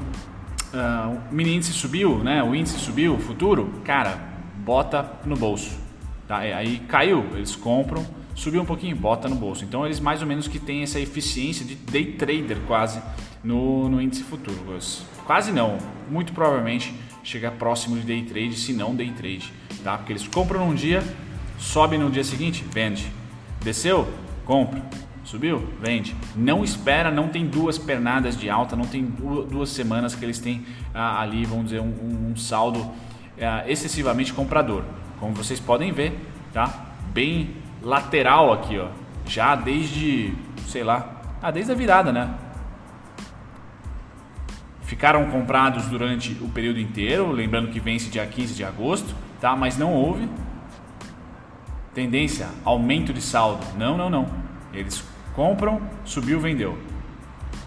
uh, 0.74 1.22
o 1.32 1.34
mini 1.34 1.56
índice 1.56 1.74
subiu, 1.74 2.20
né? 2.20 2.42
O 2.44 2.56
índice 2.56 2.80
subiu, 2.80 3.16
o 3.16 3.20
futuro, 3.20 3.70
cara, 3.84 4.18
bota 4.58 5.20
no 5.26 5.36
bolso. 5.36 5.78
Tá? 6.28 6.38
Aí 6.38 6.80
caiu, 6.80 7.26
eles 7.34 7.56
compram, 7.56 8.06
subiu 8.36 8.62
um 8.62 8.66
pouquinho, 8.66 8.96
bota 8.96 9.28
no 9.28 9.36
bolso. 9.36 9.64
Então 9.64 9.86
eles 9.86 10.00
mais 10.00 10.22
ou 10.22 10.28
menos 10.28 10.48
que 10.48 10.60
têm 10.60 10.84
essa 10.84 11.00
eficiência 11.00 11.66
de 11.66 11.76
day 11.76 12.14
trader 12.14 12.58
quase 12.68 13.02
no, 13.44 13.90
no 13.90 14.02
índice 14.02 14.24
futuro. 14.24 14.58
Quase 15.26 15.52
não, 15.52 15.78
muito 16.10 16.34
provavelmente 16.34 16.94
chega 17.24 17.52
próximo 17.52 17.98
de 17.98 18.04
day 18.04 18.24
trade, 18.24 18.56
se 18.56 18.72
não 18.72 18.96
day 18.96 19.12
trade, 19.12 19.52
tá? 19.84 19.98
Porque 19.98 20.14
eles 20.14 20.26
compram 20.28 20.66
num 20.66 20.74
dia, 20.74 21.04
sobe 21.58 21.98
no 21.98 22.10
dia 22.10 22.24
seguinte, 22.24 22.64
vende. 22.72 23.12
Desceu, 23.62 24.08
compra. 24.46 24.82
Subiu? 25.28 25.62
Vende. 25.82 26.16
Não 26.38 26.64
espera, 26.64 27.12
não 27.12 27.28
tem 27.28 27.46
duas 27.46 27.78
pernadas 27.78 28.40
de 28.40 28.50
alta, 28.50 28.78
não 28.78 28.86
tem 28.86 29.04
duas 29.04 29.68
semanas 29.68 30.16
que 30.16 30.24
eles 30.24 30.40
têm 30.40 30.66
ah, 30.94 31.22
ali, 31.22 31.44
vamos 31.44 31.66
dizer, 31.66 31.82
um, 31.82 32.30
um 32.32 32.36
saldo 32.38 32.90
ah, 33.42 33.66
excessivamente 33.68 34.32
comprador. 34.32 34.86
Como 35.20 35.34
vocês 35.34 35.60
podem 35.60 35.92
ver, 35.92 36.18
tá? 36.54 36.94
Bem 37.12 37.50
lateral 37.82 38.54
aqui, 38.54 38.80
ó. 38.80 38.88
Já 39.26 39.54
desde, 39.54 40.34
sei 40.66 40.86
lá, 40.86 41.22
ah, 41.42 41.52
desde 41.52 41.74
a 41.74 41.76
virada, 41.76 42.14
né? 42.14 42.34
Ficaram 44.84 45.30
comprados 45.30 45.88
durante 45.88 46.38
o 46.42 46.48
período 46.48 46.80
inteiro, 46.80 47.34
lembrando 47.34 47.70
que 47.70 47.82
vence 47.82 48.10
dia 48.10 48.26
15 48.26 48.54
de 48.54 48.64
agosto, 48.64 49.14
tá? 49.42 49.58
Mas 49.58 49.78
não 49.78 49.92
houve 49.92 50.30
tendência, 51.94 52.48
aumento 52.64 53.12
de 53.12 53.20
saldo. 53.22 53.66
Não, 53.78 53.98
não, 53.98 54.10
não. 54.10 54.48
Eles 54.74 55.04
Compram, 55.38 55.80
subiu, 56.04 56.40
vendeu. 56.40 56.76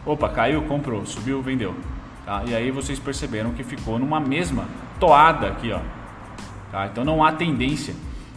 Opa, 0.04 0.28
caiu, 0.28 0.62
comprou, 0.62 1.06
subiu, 1.06 1.40
vendeu. 1.40 1.72
Tá? 2.26 2.42
E 2.44 2.52
aí 2.52 2.68
vocês 2.72 2.98
perceberam 2.98 3.52
que 3.52 3.62
ficou 3.62 3.96
numa 3.96 4.18
mesma 4.18 4.66
toada 4.98 5.46
aqui, 5.46 5.70
ó. 5.70 5.78
Tá? 6.72 6.86
Então 6.86 7.04
não 7.04 7.22
há 7.22 7.30
tendência 7.30 7.94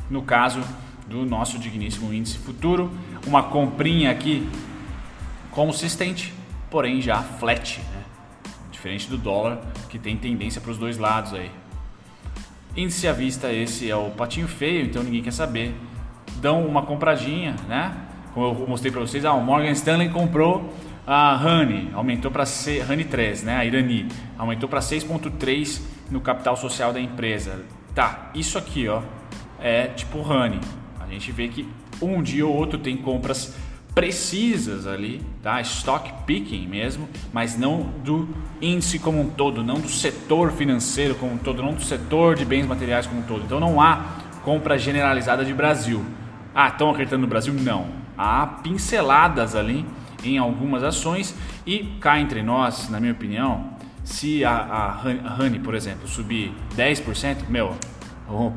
no 0.08 0.22
caso 0.22 0.62
do 1.08 1.26
nosso 1.26 1.58
digníssimo 1.58 2.14
índice 2.14 2.38
futuro, 2.38 2.92
uma 3.26 3.42
comprinha 3.42 4.12
aqui 4.12 4.48
consistente, 5.50 6.32
porém 6.70 7.02
já 7.02 7.18
flat, 7.24 7.80
né? 7.80 8.04
diferente 8.72 9.10
do 9.10 9.18
dólar 9.18 9.60
que 9.90 9.98
tem 9.98 10.16
tendência 10.16 10.62
para 10.62 10.70
os 10.70 10.78
dois 10.78 11.00
lados 11.00 11.34
aí. 11.34 11.50
Índice 12.78 13.08
à 13.08 13.14
vista, 13.14 13.52
esse 13.52 13.90
é 13.90 13.96
o 13.96 14.12
patinho 14.12 14.48
feio, 14.48 14.86
então 14.86 15.02
ninguém 15.02 15.24
quer 15.24 15.34
saber. 15.34 15.74
Dão 16.36 16.64
uma 16.68 16.84
compradinha, 16.84 17.56
né? 17.68 18.13
Como 18.34 18.48
eu 18.48 18.68
mostrei 18.68 18.92
para 18.92 19.02
vocês, 19.02 19.26
ah, 19.26 19.34
o 19.34 19.42
Morgan 19.42 19.72
Stanley 19.72 20.10
comprou 20.10 20.74
a 21.06 21.36
Honey, 21.36 21.90
aumentou 21.94 22.32
para 22.32 22.46
Honey 22.90 23.06
3, 23.06 23.44
né, 23.44 23.58
a 23.58 23.66
Irani, 23.66 24.08
aumentou 24.38 24.70
para 24.70 24.80
6.3 24.80 25.82
no 26.10 26.22
capital 26.22 26.56
social 26.56 26.94
da 26.94 27.00
empresa. 27.00 27.64
Tá, 27.94 28.32
isso 28.34 28.58
aqui, 28.58 28.88
ó, 28.88 29.02
é 29.60 29.88
tipo 29.88 30.20
Honey. 30.20 30.60
A 31.00 31.08
gente 31.08 31.32
vê 31.32 31.48
que 31.48 31.68
um 32.02 32.24
dia 32.24 32.46
ou 32.48 32.56
outro 32.56 32.80
tem 32.80 32.98
compras 32.98 33.56
precisas 33.94 34.88
ali, 34.88 35.22
tá? 35.44 35.62
Stock 35.62 36.12
picking 36.26 36.68
mesmo, 36.68 37.08
mas 37.32 37.56
não 37.56 37.84
do 38.04 38.28
índice 38.60 38.98
como 38.98 39.22
um 39.22 39.30
todo, 39.30 39.64
não 39.64 39.76
do 39.76 39.90
setor 39.90 40.52
financeiro 40.52 41.14
como 41.14 41.34
um 41.34 41.38
todo, 41.38 41.62
não 41.62 41.74
do 41.74 41.84
setor 41.84 42.36
de 42.36 42.44
bens 42.44 42.66
materiais 42.66 43.06
como 43.06 43.20
um 43.20 43.24
todo. 43.24 43.44
Então 43.44 43.60
não 43.60 43.80
há 43.80 44.06
compra 44.44 44.80
generalizada 44.80 45.46
de 45.46 45.54
Brasil. 45.54 46.04
Ah, 46.56 46.70
estão 46.70 46.90
acreditando 46.90 47.22
no 47.22 47.28
Brasil? 47.28 47.54
Não 47.54 48.03
há 48.18 48.46
pinceladas 48.64 49.56
ali 49.56 49.86
em 50.24 50.38
algumas 50.38 50.84
ações 50.84 51.36
e 51.66 51.96
cá 52.00 52.20
entre 52.20 52.42
nós, 52.42 52.90
na 52.90 53.00
minha 53.00 53.12
opinião, 53.12 53.74
se 54.04 54.44
a, 54.44 54.52
a 54.52 55.42
Honey, 55.42 55.60
por 55.60 55.76
exemplo, 55.76 56.08
subir 56.08 56.54
10%, 56.76 57.48
meu, 57.48 57.76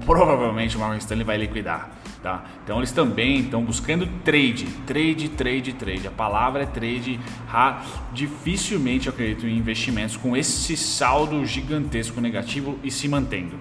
provavelmente 0.05 0.77
o 0.77 0.81
Morgan 0.81 0.99
Stanley 0.99 1.25
vai 1.25 1.37
liquidar. 1.37 1.91
Tá? 2.23 2.45
Então 2.65 2.79
eles 2.79 2.91
também 2.91 3.41
estão 3.41 3.65
buscando 3.65 4.05
trade, 4.25 4.65
trade, 4.85 5.29
trade, 5.29 5.73
trade. 5.75 6.09
A 6.09 6.11
palavra 6.11 6.65
é 6.65 6.67
trade. 6.67 7.21
Ha, 7.53 7.83
dificilmente 8.13 9.07
eu 9.07 9.13
acredito 9.13 9.47
em 9.47 9.57
investimentos 9.57 10.17
com 10.17 10.37
esse 10.37 10.77
saldo 10.77 11.47
gigantesco 11.47 12.21
negativo 12.21 12.81
e 12.83 12.91
se 12.91 13.07
mantendo, 13.07 13.57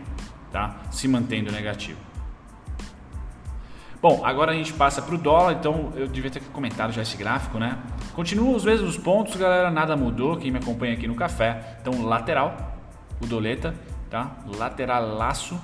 tá? 0.52 0.78
Se 0.90 1.08
mantendo 1.08 1.52
negativo. 1.52 2.00
Bom, 4.08 4.22
agora 4.24 4.52
a 4.52 4.56
gente 4.56 4.72
passa 4.72 5.02
para 5.02 5.16
o 5.16 5.18
dólar, 5.18 5.54
então 5.54 5.92
eu 5.96 6.08
devia 6.08 6.30
ter 6.30 6.40
comentado 6.40 6.94
já 6.94 7.02
esse 7.02 7.18
gráfico, 7.18 7.58
né? 7.58 7.76
Continua 8.14 8.56
os 8.56 8.64
mesmos 8.64 8.96
pontos, 8.96 9.36
galera, 9.36 9.72
nada 9.72 9.98
mudou. 9.98 10.38
Quem 10.38 10.52
me 10.52 10.60
acompanha 10.60 10.94
aqui 10.94 11.08
no 11.08 11.16
café, 11.16 11.80
então 11.82 12.06
lateral, 12.06 12.78
o 13.20 13.26
doleta, 13.26 13.74
tá? 14.08 14.36
Lateralaço. 14.46 15.60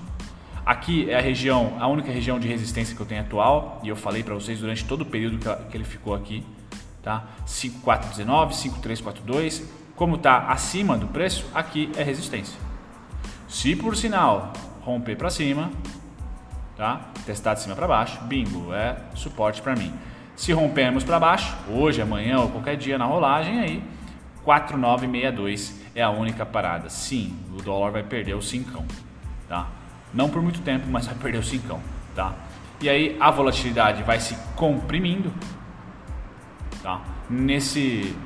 Aqui 0.65 1.07
é 1.07 1.19
a 1.19 1.21
região, 1.21 1.77
a 1.79 1.86
única 1.88 2.12
região 2.12 2.39
de 2.39 2.48
resistência 2.48 2.95
que 2.95 3.01
eu 3.03 3.05
tenho 3.05 3.21
atual, 3.21 3.79
e 3.83 3.89
eu 3.89 3.95
falei 3.95 4.24
para 4.24 4.33
vocês 4.33 4.60
durante 4.60 4.86
todo 4.86 5.01
o 5.01 5.05
período 5.05 5.38
que 5.69 5.77
ele 5.77 5.83
ficou 5.83 6.15
aqui, 6.15 6.43
tá? 7.03 7.25
5419, 7.45 8.55
5342. 8.55 9.69
Como 9.95 10.15
está 10.15 10.48
acima 10.48 10.98
do 10.98 11.05
preço, 11.05 11.45
aqui 11.53 11.91
é 11.95 12.01
resistência. 12.01 12.57
Se 13.48 13.75
por 13.75 13.95
sinal 13.95 14.51
romper 14.83 15.15
para 15.15 15.29
cima, 15.29 15.69
tá? 16.81 17.00
Testar 17.27 17.53
de 17.53 17.61
cima 17.61 17.75
para 17.75 17.88
baixo, 17.88 18.19
bingo, 18.23 18.73
é 18.73 18.97
suporte 19.13 19.61
para 19.61 19.75
mim. 19.75 19.93
Se 20.35 20.51
rompermos 20.51 21.03
para 21.03 21.19
baixo, 21.19 21.55
hoje, 21.69 22.01
amanhã 22.01 22.39
ou 22.39 22.50
qualquer 22.50 22.75
dia 22.75 22.97
na 22.97 23.05
rolagem, 23.05 23.59
aí 23.59 23.83
4962 24.43 25.79
é 25.93 26.01
a 26.01 26.09
única 26.09 26.43
parada. 26.43 26.89
Sim, 26.89 27.38
o 27.53 27.61
dólar 27.61 27.91
vai 27.91 28.01
perder 28.01 28.33
o 28.33 28.41
cincão, 28.41 28.83
tá? 29.47 29.67
Não 30.11 30.27
por 30.27 30.41
muito 30.41 30.59
tempo, 30.61 30.88
mas 30.89 31.05
vai 31.05 31.13
perder 31.13 31.38
o 31.38 31.43
cincão, 31.43 31.79
tá? 32.15 32.33
E 32.81 32.89
aí 32.89 33.15
a 33.19 33.29
volatilidade 33.29 34.01
vai 34.01 34.19
se 34.19 34.35
comprimindo, 34.55 35.31
tá? 36.81 37.00
Nesse 37.29 38.17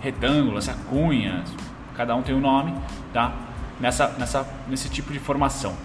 retângulo, 0.00 0.56
essa 0.56 0.72
cunha, 0.88 1.44
cada 1.94 2.16
um 2.16 2.22
tem 2.22 2.34
um 2.34 2.40
nome, 2.40 2.72
tá? 3.12 3.34
Nessa, 3.78 4.08
nessa, 4.16 4.48
nesse 4.66 4.88
tipo 4.88 5.12
de 5.12 5.18
formação 5.18 5.76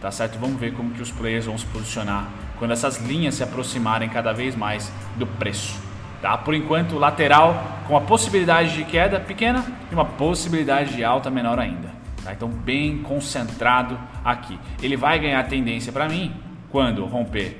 tá 0.00 0.10
certo? 0.10 0.38
Vamos 0.38 0.58
ver 0.58 0.72
como 0.72 0.90
que 0.90 1.02
os 1.02 1.10
players 1.10 1.46
vão 1.46 1.56
se 1.58 1.66
posicionar 1.66 2.28
quando 2.58 2.72
essas 2.72 2.98
linhas 2.98 3.34
se 3.34 3.42
aproximarem 3.42 4.08
cada 4.08 4.32
vez 4.32 4.54
mais 4.56 4.92
do 5.16 5.26
preço. 5.26 5.80
Tá? 6.20 6.36
Por 6.36 6.54
enquanto, 6.54 6.98
lateral 6.98 7.80
com 7.88 7.96
a 7.96 8.00
possibilidade 8.00 8.74
de 8.74 8.84
queda 8.84 9.18
pequena 9.18 9.64
e 9.90 9.94
uma 9.94 10.04
possibilidade 10.04 10.94
de 10.94 11.02
alta 11.02 11.30
menor 11.30 11.58
ainda. 11.58 11.90
Tá? 12.22 12.32
Então, 12.32 12.48
bem 12.48 12.98
concentrado 12.98 13.98
aqui. 14.22 14.58
Ele 14.82 14.96
vai 14.96 15.18
ganhar 15.18 15.42
tendência 15.48 15.90
para 15.90 16.08
mim 16.08 16.34
quando 16.70 17.04
romper 17.06 17.58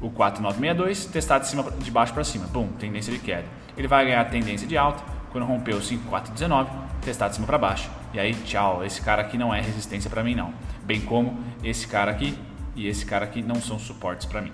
o 0.00 0.08
4962, 0.08 1.04
testar 1.06 1.38
de, 1.38 1.48
cima, 1.48 1.70
de 1.70 1.90
baixo 1.90 2.14
para 2.14 2.24
cima. 2.24 2.46
Bum, 2.46 2.68
tendência 2.78 3.12
de 3.12 3.18
queda. 3.18 3.44
Ele 3.76 3.86
vai 3.86 4.06
ganhar 4.06 4.24
tendência 4.24 4.66
de 4.66 4.78
alta 4.78 5.02
quando 5.30 5.44
romper 5.44 5.74
o 5.74 5.82
5419, 5.82 6.70
testar 7.02 7.28
de 7.28 7.34
cima 7.34 7.46
para 7.46 7.58
baixo. 7.58 7.90
E 8.14 8.18
aí, 8.18 8.34
tchau, 8.34 8.82
esse 8.82 9.02
cara 9.02 9.20
aqui 9.20 9.36
não 9.36 9.54
é 9.54 9.60
resistência 9.60 10.08
para 10.08 10.24
mim 10.24 10.34
não 10.34 10.54
bem 10.90 11.00
como 11.00 11.38
esse 11.62 11.86
cara 11.86 12.10
aqui 12.10 12.36
e 12.74 12.88
esse 12.88 13.06
cara 13.06 13.24
aqui 13.24 13.40
não 13.40 13.62
são 13.62 13.78
suportes 13.78 14.26
para 14.26 14.40
mim. 14.40 14.52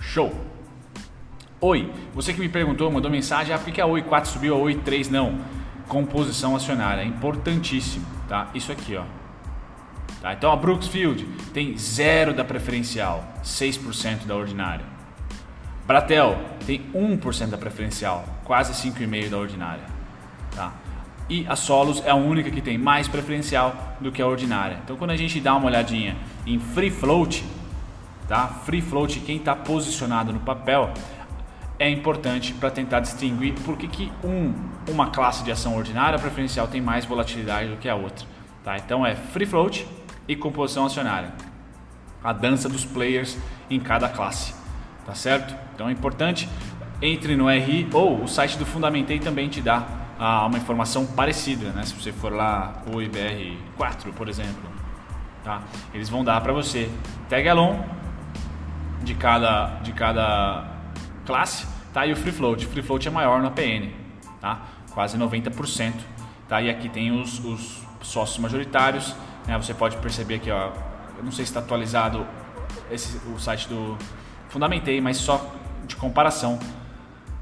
Show! 0.00 0.34
Oi, 1.60 1.92
você 2.12 2.32
que 2.32 2.40
me 2.40 2.48
perguntou, 2.48 2.90
mandou 2.90 3.08
mensagem, 3.08 3.54
ah, 3.54 3.58
por 3.58 3.72
que 3.72 3.80
a 3.80 3.86
Oi 3.86 4.02
4 4.02 4.32
subiu, 4.32 4.56
a 4.56 4.58
Oi 4.58 4.74
3 4.74 5.08
não? 5.10 5.38
Composição 5.86 6.56
acionária, 6.56 7.04
importantíssimo, 7.04 8.04
tá? 8.28 8.50
Isso 8.52 8.72
aqui, 8.72 8.96
ó. 8.96 9.04
Tá? 10.20 10.32
Então 10.32 10.50
a 10.50 10.56
Brooksfield 10.56 11.24
tem 11.54 11.78
zero 11.78 12.34
da 12.34 12.44
preferencial, 12.44 13.24
6% 13.44 14.26
da 14.26 14.34
ordinária. 14.34 14.84
Bratel 15.86 16.36
tem 16.66 16.90
1% 16.92 17.46
da 17.46 17.58
preferencial, 17.58 18.24
quase 18.42 18.72
5,5% 18.72 19.28
da 19.28 19.38
ordinária. 19.38 19.84
Tá? 20.52 20.72
E 21.30 21.46
a 21.48 21.54
Solos 21.54 22.02
é 22.04 22.10
a 22.10 22.16
única 22.16 22.50
que 22.50 22.60
tem 22.60 22.76
mais 22.76 23.06
preferencial 23.06 23.96
do 24.00 24.10
que 24.10 24.20
a 24.20 24.26
ordinária. 24.26 24.80
Então 24.84 24.96
quando 24.96 25.12
a 25.12 25.16
gente 25.16 25.40
dá 25.40 25.54
uma 25.54 25.66
olhadinha 25.66 26.16
em 26.44 26.58
free 26.58 26.90
float, 26.90 27.44
tá? 28.26 28.48
Free 28.48 28.82
float, 28.82 29.20
quem 29.20 29.36
está 29.36 29.54
posicionado 29.54 30.32
no 30.32 30.40
papel, 30.40 30.92
é 31.78 31.88
importante 31.88 32.52
para 32.52 32.70
tentar 32.70 33.00
distinguir 33.00 33.54
por 33.64 33.76
que, 33.76 33.86
que 33.86 34.12
um, 34.24 34.52
uma 34.88 35.10
classe 35.10 35.44
de 35.44 35.52
ação 35.52 35.76
ordinária 35.76 36.18
preferencial 36.18 36.66
tem 36.66 36.80
mais 36.80 37.06
volatilidade 37.06 37.70
do 37.70 37.76
que 37.76 37.88
a 37.88 37.94
outra. 37.94 38.26
Tá? 38.64 38.76
Então 38.76 39.06
é 39.06 39.14
free 39.14 39.46
float 39.46 39.86
e 40.26 40.34
composição 40.34 40.84
acionária. 40.84 41.32
A 42.22 42.32
dança 42.32 42.68
dos 42.68 42.84
players 42.84 43.38
em 43.70 43.78
cada 43.78 44.08
classe. 44.08 44.52
Tá 45.06 45.14
certo? 45.14 45.54
Então 45.74 45.88
é 45.88 45.92
importante. 45.92 46.48
Entre 47.00 47.34
no 47.34 47.48
RI 47.48 47.88
ou 47.94 48.24
o 48.24 48.28
site 48.28 48.58
do 48.58 48.66
Fundamentei 48.66 49.18
também 49.18 49.48
te 49.48 49.62
dá 49.62 49.99
ah, 50.20 50.44
uma 50.44 50.58
informação 50.58 51.06
parecida. 51.06 51.70
Né? 51.70 51.82
Se 51.84 51.94
você 51.94 52.12
for 52.12 52.30
lá 52.30 52.82
o 52.86 52.98
IBR4, 52.98 54.12
por 54.14 54.28
exemplo, 54.28 54.70
tá? 55.42 55.62
eles 55.94 56.10
vão 56.10 56.22
dar 56.22 56.38
para 56.42 56.52
você 56.52 56.90
tag 57.30 57.48
along 57.48 57.82
de 59.02 59.14
cada, 59.14 59.78
de 59.82 59.92
cada 59.92 60.64
classe, 61.24 61.66
tá? 61.90 62.06
E 62.06 62.12
o 62.12 62.16
free 62.16 62.32
float, 62.32 62.66
o 62.66 62.68
free 62.68 62.82
float 62.82 63.08
é 63.08 63.10
maior 63.10 63.40
na 63.40 63.50
PN, 63.50 63.88
tá? 64.42 64.60
Quase 64.92 65.16
90%, 65.16 65.94
tá? 66.46 66.60
E 66.60 66.68
aqui 66.68 66.90
tem 66.90 67.10
os, 67.10 67.42
os 67.42 67.82
sócios 68.02 68.38
majoritários, 68.38 69.16
né? 69.46 69.56
Você 69.56 69.72
pode 69.72 69.96
perceber 69.96 70.34
aqui, 70.34 70.50
ó, 70.50 70.70
eu 71.16 71.24
não 71.24 71.32
sei 71.32 71.46
se 71.46 71.50
está 71.50 71.60
atualizado 71.60 72.26
esse, 72.90 73.16
o 73.28 73.38
site 73.38 73.68
do 73.68 73.96
Fundamentei, 74.50 75.00
mas 75.00 75.16
só 75.16 75.50
de 75.86 75.96
comparação, 75.96 76.58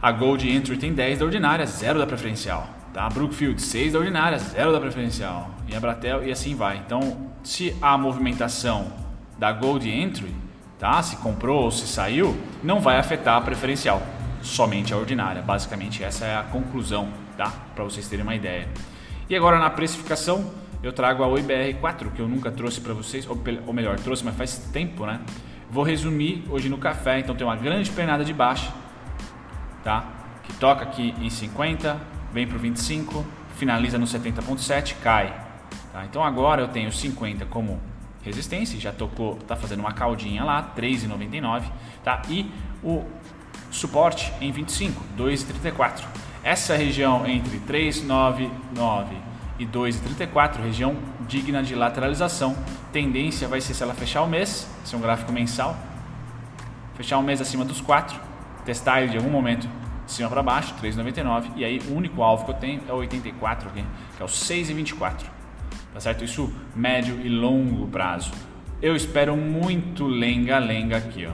a 0.00 0.12
Gold 0.12 0.48
Entry 0.48 0.76
tem 0.76 0.92
10 0.92 1.18
da 1.18 1.24
ordinária, 1.24 1.66
0 1.66 1.98
da 1.98 2.06
preferencial. 2.06 2.68
Tá? 2.92 3.06
A 3.06 3.08
Brookfield, 3.08 3.60
6 3.60 3.92
da 3.92 3.98
ordinária, 3.98 4.38
0 4.38 4.72
da 4.72 4.80
preferencial. 4.80 5.50
E 5.68 5.74
a 5.76 5.80
Bratel 5.80 6.26
e 6.26 6.32
assim 6.32 6.54
vai. 6.54 6.78
Então, 6.78 7.30
se 7.42 7.76
a 7.80 7.96
movimentação 7.98 8.92
da 9.38 9.52
Gold 9.52 9.88
Entry 9.88 10.34
tá? 10.78 11.02
Se 11.02 11.16
comprou 11.16 11.64
ou 11.64 11.70
se 11.70 11.86
saiu, 11.86 12.36
não 12.62 12.80
vai 12.80 12.98
afetar 12.98 13.36
a 13.36 13.40
preferencial, 13.40 14.00
somente 14.40 14.94
a 14.94 14.96
ordinária. 14.96 15.42
Basicamente 15.42 16.02
essa 16.04 16.24
é 16.24 16.36
a 16.36 16.42
conclusão, 16.42 17.08
tá? 17.36 17.52
Para 17.74 17.84
vocês 17.84 18.08
terem 18.08 18.22
uma 18.22 18.34
ideia. 18.34 18.68
E 19.28 19.36
agora 19.36 19.58
na 19.58 19.68
precificação, 19.68 20.50
eu 20.82 20.92
trago 20.92 21.22
a 21.22 21.26
OIBR4, 21.26 22.12
que 22.14 22.20
eu 22.20 22.28
nunca 22.28 22.50
trouxe 22.50 22.80
para 22.80 22.94
vocês, 22.94 23.28
ou 23.66 23.72
melhor, 23.72 23.98
trouxe, 23.98 24.24
mas 24.24 24.36
faz 24.36 24.58
tempo, 24.72 25.04
né? 25.04 25.20
Vou 25.70 25.84
resumir 25.84 26.44
hoje 26.48 26.68
no 26.68 26.78
café, 26.78 27.18
então 27.18 27.34
tem 27.34 27.46
uma 27.46 27.56
grande 27.56 27.90
pernada 27.90 28.24
de 28.24 28.32
baixa, 28.32 28.72
tá? 29.82 30.04
Que 30.42 30.52
toca 30.54 30.82
aqui 30.82 31.14
em 31.20 31.30
50, 31.30 32.00
vem 32.32 32.46
para 32.46 32.56
o 32.56 32.58
25, 32.58 33.24
finaliza 33.56 33.98
no 33.98 34.06
70.7, 34.06 34.96
cai. 35.02 35.34
Tá? 35.92 36.04
Então 36.04 36.22
agora 36.22 36.62
eu 36.62 36.68
tenho 36.68 36.92
50 36.92 37.46
como 37.46 37.80
resistência, 38.22 38.78
já 38.78 38.92
tocou, 38.92 39.36
tá 39.36 39.56
fazendo 39.56 39.80
uma 39.80 39.92
caldinha 39.92 40.44
lá, 40.44 40.72
3,99, 40.76 41.64
tá? 42.04 42.22
E 42.28 42.50
o 42.82 43.04
suporte 43.70 44.32
em 44.40 44.50
25, 44.50 45.02
2,34. 45.16 46.04
Essa 46.42 46.76
região 46.76 47.26
entre 47.26 47.58
3,99 47.60 49.06
e 49.58 49.66
2,34, 49.66 50.62
região 50.62 50.96
digna 51.26 51.62
de 51.62 51.74
lateralização. 51.74 52.56
Tendência 52.92 53.48
vai 53.48 53.60
ser 53.60 53.74
se 53.74 53.82
ela 53.82 53.94
fechar 53.94 54.22
o 54.22 54.26
mês, 54.26 54.68
esse 54.84 54.94
é 54.94 54.98
um 54.98 55.00
gráfico 55.00 55.32
mensal, 55.32 55.76
fechar 56.94 57.18
o 57.18 57.22
mês 57.22 57.40
acima 57.40 57.64
dos 57.64 57.80
4, 57.80 58.27
testar 58.68 59.00
ele 59.00 59.12
de 59.12 59.16
algum 59.16 59.30
momento 59.30 59.66
de 60.04 60.12
cima 60.12 60.28
para 60.28 60.42
baixo, 60.42 60.74
3,99, 60.82 61.52
e 61.56 61.64
aí 61.64 61.80
o 61.88 61.94
único 61.94 62.22
alvo 62.22 62.44
que 62.44 62.50
eu 62.50 62.54
tenho 62.54 62.82
é 62.86 62.92
o 62.92 62.96
84 62.96 63.70
aqui, 63.70 63.84
que 64.16 64.22
é 64.22 64.24
o 64.24 64.28
6,24 64.28 65.38
tá 65.92 66.00
certo? 66.00 66.22
Isso 66.22 66.52
médio 66.76 67.20
e 67.24 67.28
longo 67.28 67.88
prazo. 67.88 68.30
Eu 68.80 68.94
espero 68.94 69.36
muito 69.36 70.06
lenga-lenga 70.06 70.98
aqui, 70.98 71.26
ó. 71.26 71.32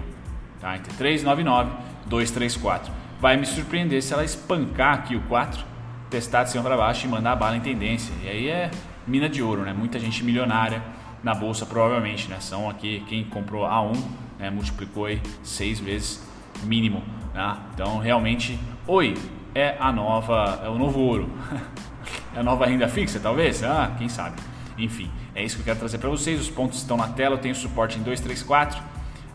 Tá? 0.61 0.77
Entre 0.77 0.93
399 0.95 1.71
234. 2.07 2.93
Vai 3.21 3.37
me 3.37 3.45
surpreender 3.45 4.03
se 4.03 4.13
ela 4.13 4.25
espancar 4.25 4.95
aqui 4.95 5.17
o 5.17 5.21
4, 5.23 5.65
testar 6.09 6.45
de 6.45 6.51
cima 6.51 6.63
para 6.63 6.77
baixo 6.77 7.07
e 7.07 7.09
mandar 7.11 7.33
a 7.33 7.37
bala 7.37 7.57
em 7.57 7.61
tendência. 7.61 8.15
E 8.23 8.29
aí 8.29 8.49
é 8.49 8.71
mina 9.07 9.29
de 9.29 9.43
ouro, 9.43 9.63
né? 9.63 9.73
Muita 9.73 9.99
gente 9.99 10.23
milionária 10.25 10.83
na 11.23 11.35
bolsa 11.35 11.67
provavelmente, 11.67 12.29
né? 12.29 12.39
São 12.41 12.69
aqui 12.69 13.05
quem 13.09 13.25
comprou 13.25 13.65
A1, 13.65 13.97
né? 14.39 14.51
multiplicou 14.51 15.07
aí 15.07 15.21
seis 15.43 15.81
vezes 15.81 16.23
mínimo, 16.65 17.03
né? 17.33 17.57
Então 17.73 17.99
realmente, 17.99 18.59
oi, 18.87 19.15
é 19.55 19.77
a 19.79 19.93
nova, 19.93 20.61
é 20.65 20.69
o 20.69 20.79
novo 20.79 21.01
ouro. 21.01 21.31
é 22.35 22.41
a 22.41 22.43
nova 22.43 22.67
renda 22.67 22.89
fixa, 22.89 23.21
talvez? 23.21 23.63
Ah, 23.63 23.95
quem 23.99 24.09
sabe. 24.09 24.37
Enfim, 24.77 25.11
é 25.35 25.45
isso 25.45 25.57
que 25.57 25.63
eu 25.63 25.65
quero 25.65 25.79
trazer 25.79 25.99
para 25.99 26.11
vocês. 26.11 26.41
Os 26.41 26.51
pontos 26.51 26.79
estão 26.79 26.97
na 26.97 27.09
tela, 27.09 27.37
eu 27.37 27.39
tenho 27.39 27.55
suporte 27.55 27.99
em 27.99 28.03
234 28.03 28.83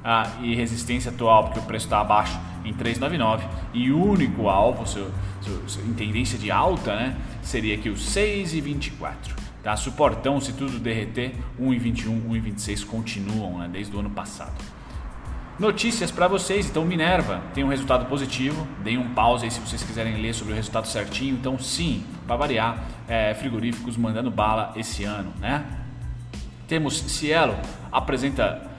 ah, 0.03 0.29
e 0.41 0.55
resistência 0.55 1.11
atual, 1.11 1.45
porque 1.45 1.59
o 1.59 1.63
preço 1.63 1.85
está 1.85 1.99
abaixo, 1.99 2.39
em 2.65 2.73
399. 2.73 3.47
E 3.73 3.91
o 3.91 4.03
único 4.03 4.49
alvo, 4.49 4.85
seu, 4.85 5.09
seu, 5.41 5.69
seu, 5.69 5.85
em 5.85 5.93
tendência 5.93 6.37
de 6.37 6.51
alta, 6.51 6.95
né, 6.95 7.17
seria 7.41 7.75
aqui 7.75 7.89
o 7.89 7.95
6,24. 7.95 9.13
Tá? 9.63 9.75
Suportão, 9.75 10.39
se 10.39 10.53
tudo 10.53 10.79
derreter, 10.79 11.35
1,21, 11.59 12.29
1,26 12.29 12.85
continuam 12.85 13.59
né, 13.59 13.69
desde 13.71 13.95
o 13.95 13.99
ano 13.99 14.09
passado. 14.09 14.53
Notícias 15.59 16.09
para 16.09 16.25
vocês, 16.25 16.69
então 16.69 16.85
Minerva 16.85 17.41
tem 17.53 17.65
um 17.65 17.67
resultado 17.67 18.05
positivo, 18.05 18.65
dei 18.81 18.97
um 18.97 19.13
pause 19.13 19.43
aí 19.43 19.51
se 19.51 19.59
vocês 19.59 19.83
quiserem 19.83 20.15
ler 20.15 20.33
sobre 20.33 20.53
o 20.53 20.55
resultado 20.55 20.87
certinho, 20.87 21.35
então 21.35 21.59
sim, 21.59 22.05
para 22.25 22.37
variar, 22.37 22.81
é, 23.09 23.33
frigoríficos 23.33 23.97
mandando 23.97 24.31
bala 24.31 24.71
esse 24.77 25.03
ano, 25.03 25.33
né? 25.37 25.65
Temos 26.65 27.01
Cielo, 27.01 27.57
apresenta 27.91 28.69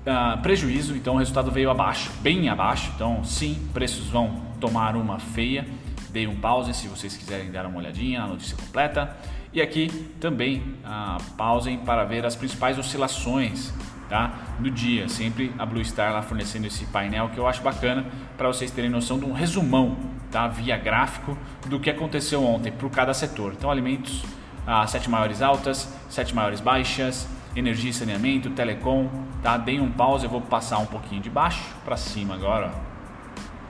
uh, 0.00 0.42
prejuízo, 0.42 0.96
então 0.96 1.14
o 1.14 1.18
resultado 1.18 1.48
veio 1.48 1.70
abaixo, 1.70 2.10
bem 2.20 2.48
abaixo, 2.48 2.90
então 2.96 3.22
sim, 3.22 3.68
preços 3.72 4.08
vão 4.08 4.42
tomar 4.58 4.96
uma 4.96 5.20
feia, 5.20 5.64
dei 6.08 6.26
um 6.26 6.34
pause 6.34 6.74
se 6.74 6.88
vocês 6.88 7.16
quiserem 7.16 7.52
dar 7.52 7.66
uma 7.66 7.78
olhadinha 7.78 8.18
na 8.18 8.26
notícia 8.26 8.56
completa. 8.56 9.16
E 9.52 9.60
aqui 9.60 9.88
também 10.20 10.58
uh, 10.84 11.22
pausem 11.36 11.78
para 11.78 12.04
ver 12.04 12.26
as 12.26 12.34
principais 12.34 12.78
oscilações 12.78 13.72
tá? 14.10 14.32
do 14.58 14.70
dia. 14.70 15.08
Sempre 15.08 15.54
a 15.58 15.64
Blue 15.64 15.82
Star 15.82 16.12
lá 16.12 16.20
fornecendo 16.20 16.66
esse 16.66 16.84
painel 16.86 17.30
que 17.30 17.38
eu 17.38 17.46
acho 17.46 17.62
bacana 17.62 18.04
para 18.36 18.48
vocês 18.48 18.70
terem 18.70 18.90
noção 18.90 19.18
de 19.18 19.24
um 19.24 19.32
resumão 19.32 19.96
tá? 20.30 20.48
via 20.48 20.76
gráfico 20.76 21.38
do 21.66 21.78
que 21.78 21.88
aconteceu 21.88 22.44
ontem 22.44 22.72
por 22.72 22.90
cada 22.90 23.14
setor. 23.14 23.54
Então, 23.56 23.70
alimentos, 23.70 24.24
as 24.66 24.90
sete 24.90 25.08
maiores 25.08 25.40
altas, 25.40 25.88
sete 26.10 26.34
maiores 26.34 26.60
baixas, 26.60 27.28
energia 27.54 27.90
e 27.90 27.94
saneamento, 27.94 28.50
telecom. 28.50 29.08
Tá? 29.42 29.56
Dei 29.56 29.80
um 29.80 29.90
pause, 29.90 30.24
eu 30.24 30.30
vou 30.30 30.40
passar 30.40 30.78
um 30.78 30.86
pouquinho 30.86 31.22
de 31.22 31.30
baixo 31.30 31.64
para 31.84 31.96
cima 31.96 32.34
agora, 32.34 32.72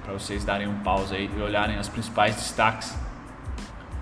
para 0.02 0.14
vocês 0.14 0.44
darem 0.44 0.66
um 0.66 0.80
pause 0.80 1.14
aí 1.14 1.30
e 1.36 1.40
olharem 1.40 1.76
as 1.76 1.88
principais 1.88 2.34
destaques 2.34 2.98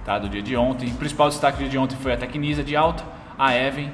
tá? 0.04 0.18
do 0.18 0.28
dia 0.28 0.42
de 0.42 0.56
ontem. 0.56 0.88
O 0.88 0.94
principal 0.94 1.28
destaque 1.28 1.58
do 1.58 1.60
dia 1.62 1.70
de 1.70 1.78
ontem 1.78 1.96
foi 1.96 2.12
a 2.12 2.16
Tecnisa 2.16 2.62
de 2.62 2.76
alta, 2.76 3.04
a 3.36 3.54
Even, 3.54 3.92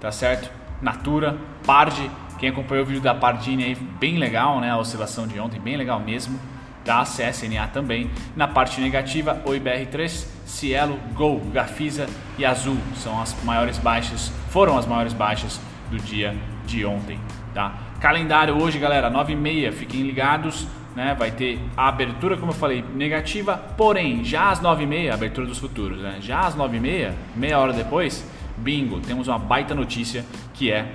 tá 0.00 0.12
certo? 0.12 0.63
Natura, 0.80 1.36
Pard, 1.66 2.10
quem 2.38 2.50
acompanhou 2.50 2.84
o 2.84 2.86
vídeo 2.86 3.00
da 3.00 3.14
Pardini 3.14 3.64
aí, 3.64 3.74
bem 3.74 4.18
legal, 4.18 4.60
né? 4.60 4.70
A 4.70 4.76
oscilação 4.76 5.26
de 5.26 5.38
ontem, 5.38 5.60
bem 5.60 5.76
legal 5.76 6.00
mesmo. 6.00 6.38
Da 6.84 7.02
CSNA 7.02 7.68
também. 7.68 8.10
Na 8.36 8.46
parte 8.46 8.80
negativa, 8.80 9.40
o 9.46 9.50
IBR3, 9.50 10.26
Cielo, 10.44 10.98
Gol, 11.14 11.40
Gafisa 11.52 12.06
e 12.36 12.44
Azul 12.44 12.76
são 12.96 13.20
as 13.20 13.34
maiores 13.42 13.78
baixas, 13.78 14.30
foram 14.50 14.76
as 14.76 14.84
maiores 14.84 15.14
baixas 15.14 15.58
do 15.90 15.96
dia 15.98 16.34
de 16.66 16.84
ontem, 16.84 17.18
tá? 17.54 17.74
Calendário 18.00 18.62
hoje, 18.62 18.78
galera, 18.78 19.08
9 19.08 19.32
e 19.32 19.36
meia, 19.36 19.72
fiquem 19.72 20.02
ligados, 20.02 20.66
né? 20.94 21.16
Vai 21.18 21.30
ter 21.30 21.58
a 21.74 21.88
abertura, 21.88 22.36
como 22.36 22.52
eu 22.52 22.56
falei, 22.56 22.84
negativa, 22.94 23.56
porém, 23.56 24.22
já 24.22 24.50
às 24.50 24.60
9 24.60 24.82
e 24.82 24.86
meia, 24.86 25.14
abertura 25.14 25.46
dos 25.46 25.58
futuros, 25.58 26.00
né? 26.00 26.18
Já 26.20 26.40
às 26.40 26.54
9 26.54 26.76
e 26.76 26.80
meia, 26.80 27.14
meia 27.34 27.58
hora 27.58 27.72
depois, 27.72 28.28
bingo, 28.56 29.00
temos 29.00 29.28
uma 29.28 29.38
baita 29.38 29.74
notícia 29.74 30.24
que 30.52 30.70
é 30.70 30.94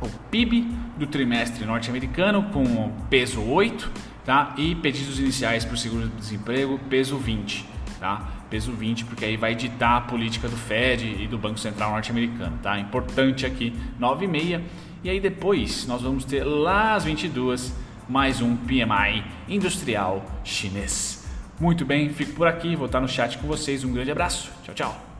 o 0.00 0.08
PIB 0.30 0.68
do 0.98 1.06
trimestre 1.06 1.64
norte-americano 1.64 2.44
com 2.44 2.92
peso 3.08 3.42
8 3.42 3.90
tá? 4.24 4.54
e 4.56 4.74
pedidos 4.74 5.18
iniciais 5.18 5.64
para 5.64 5.74
o 5.74 5.76
seguro-desemprego 5.76 6.78
peso 6.90 7.16
20. 7.16 7.66
Tá? 7.98 8.28
Peso 8.50 8.72
20, 8.72 9.06
porque 9.06 9.24
aí 9.24 9.36
vai 9.36 9.54
ditar 9.54 9.96
a 9.96 10.00
política 10.02 10.48
do 10.48 10.56
Fed 10.56 11.22
e 11.22 11.26
do 11.26 11.38
Banco 11.38 11.58
Central 11.58 11.90
norte-americano. 11.92 12.58
Tá? 12.62 12.78
Importante 12.78 13.46
aqui, 13.46 13.72
9 13.98 14.24
e 14.24 14.28
meia. 14.28 14.62
E 15.02 15.10
aí 15.10 15.20
depois 15.20 15.86
nós 15.86 16.02
vamos 16.02 16.24
ter 16.24 16.44
lá 16.44 16.94
às 16.94 17.04
22 17.04 17.74
mais 18.08 18.40
um 18.40 18.56
PMI 18.56 19.24
industrial 19.48 20.24
chinês. 20.42 21.24
Muito 21.60 21.84
bem, 21.84 22.08
fico 22.10 22.32
por 22.32 22.46
aqui, 22.46 22.74
vou 22.74 22.86
estar 22.86 23.00
no 23.00 23.08
chat 23.08 23.38
com 23.38 23.46
vocês. 23.46 23.84
Um 23.84 23.92
grande 23.92 24.10
abraço. 24.10 24.50
Tchau, 24.64 24.74
tchau. 24.74 25.13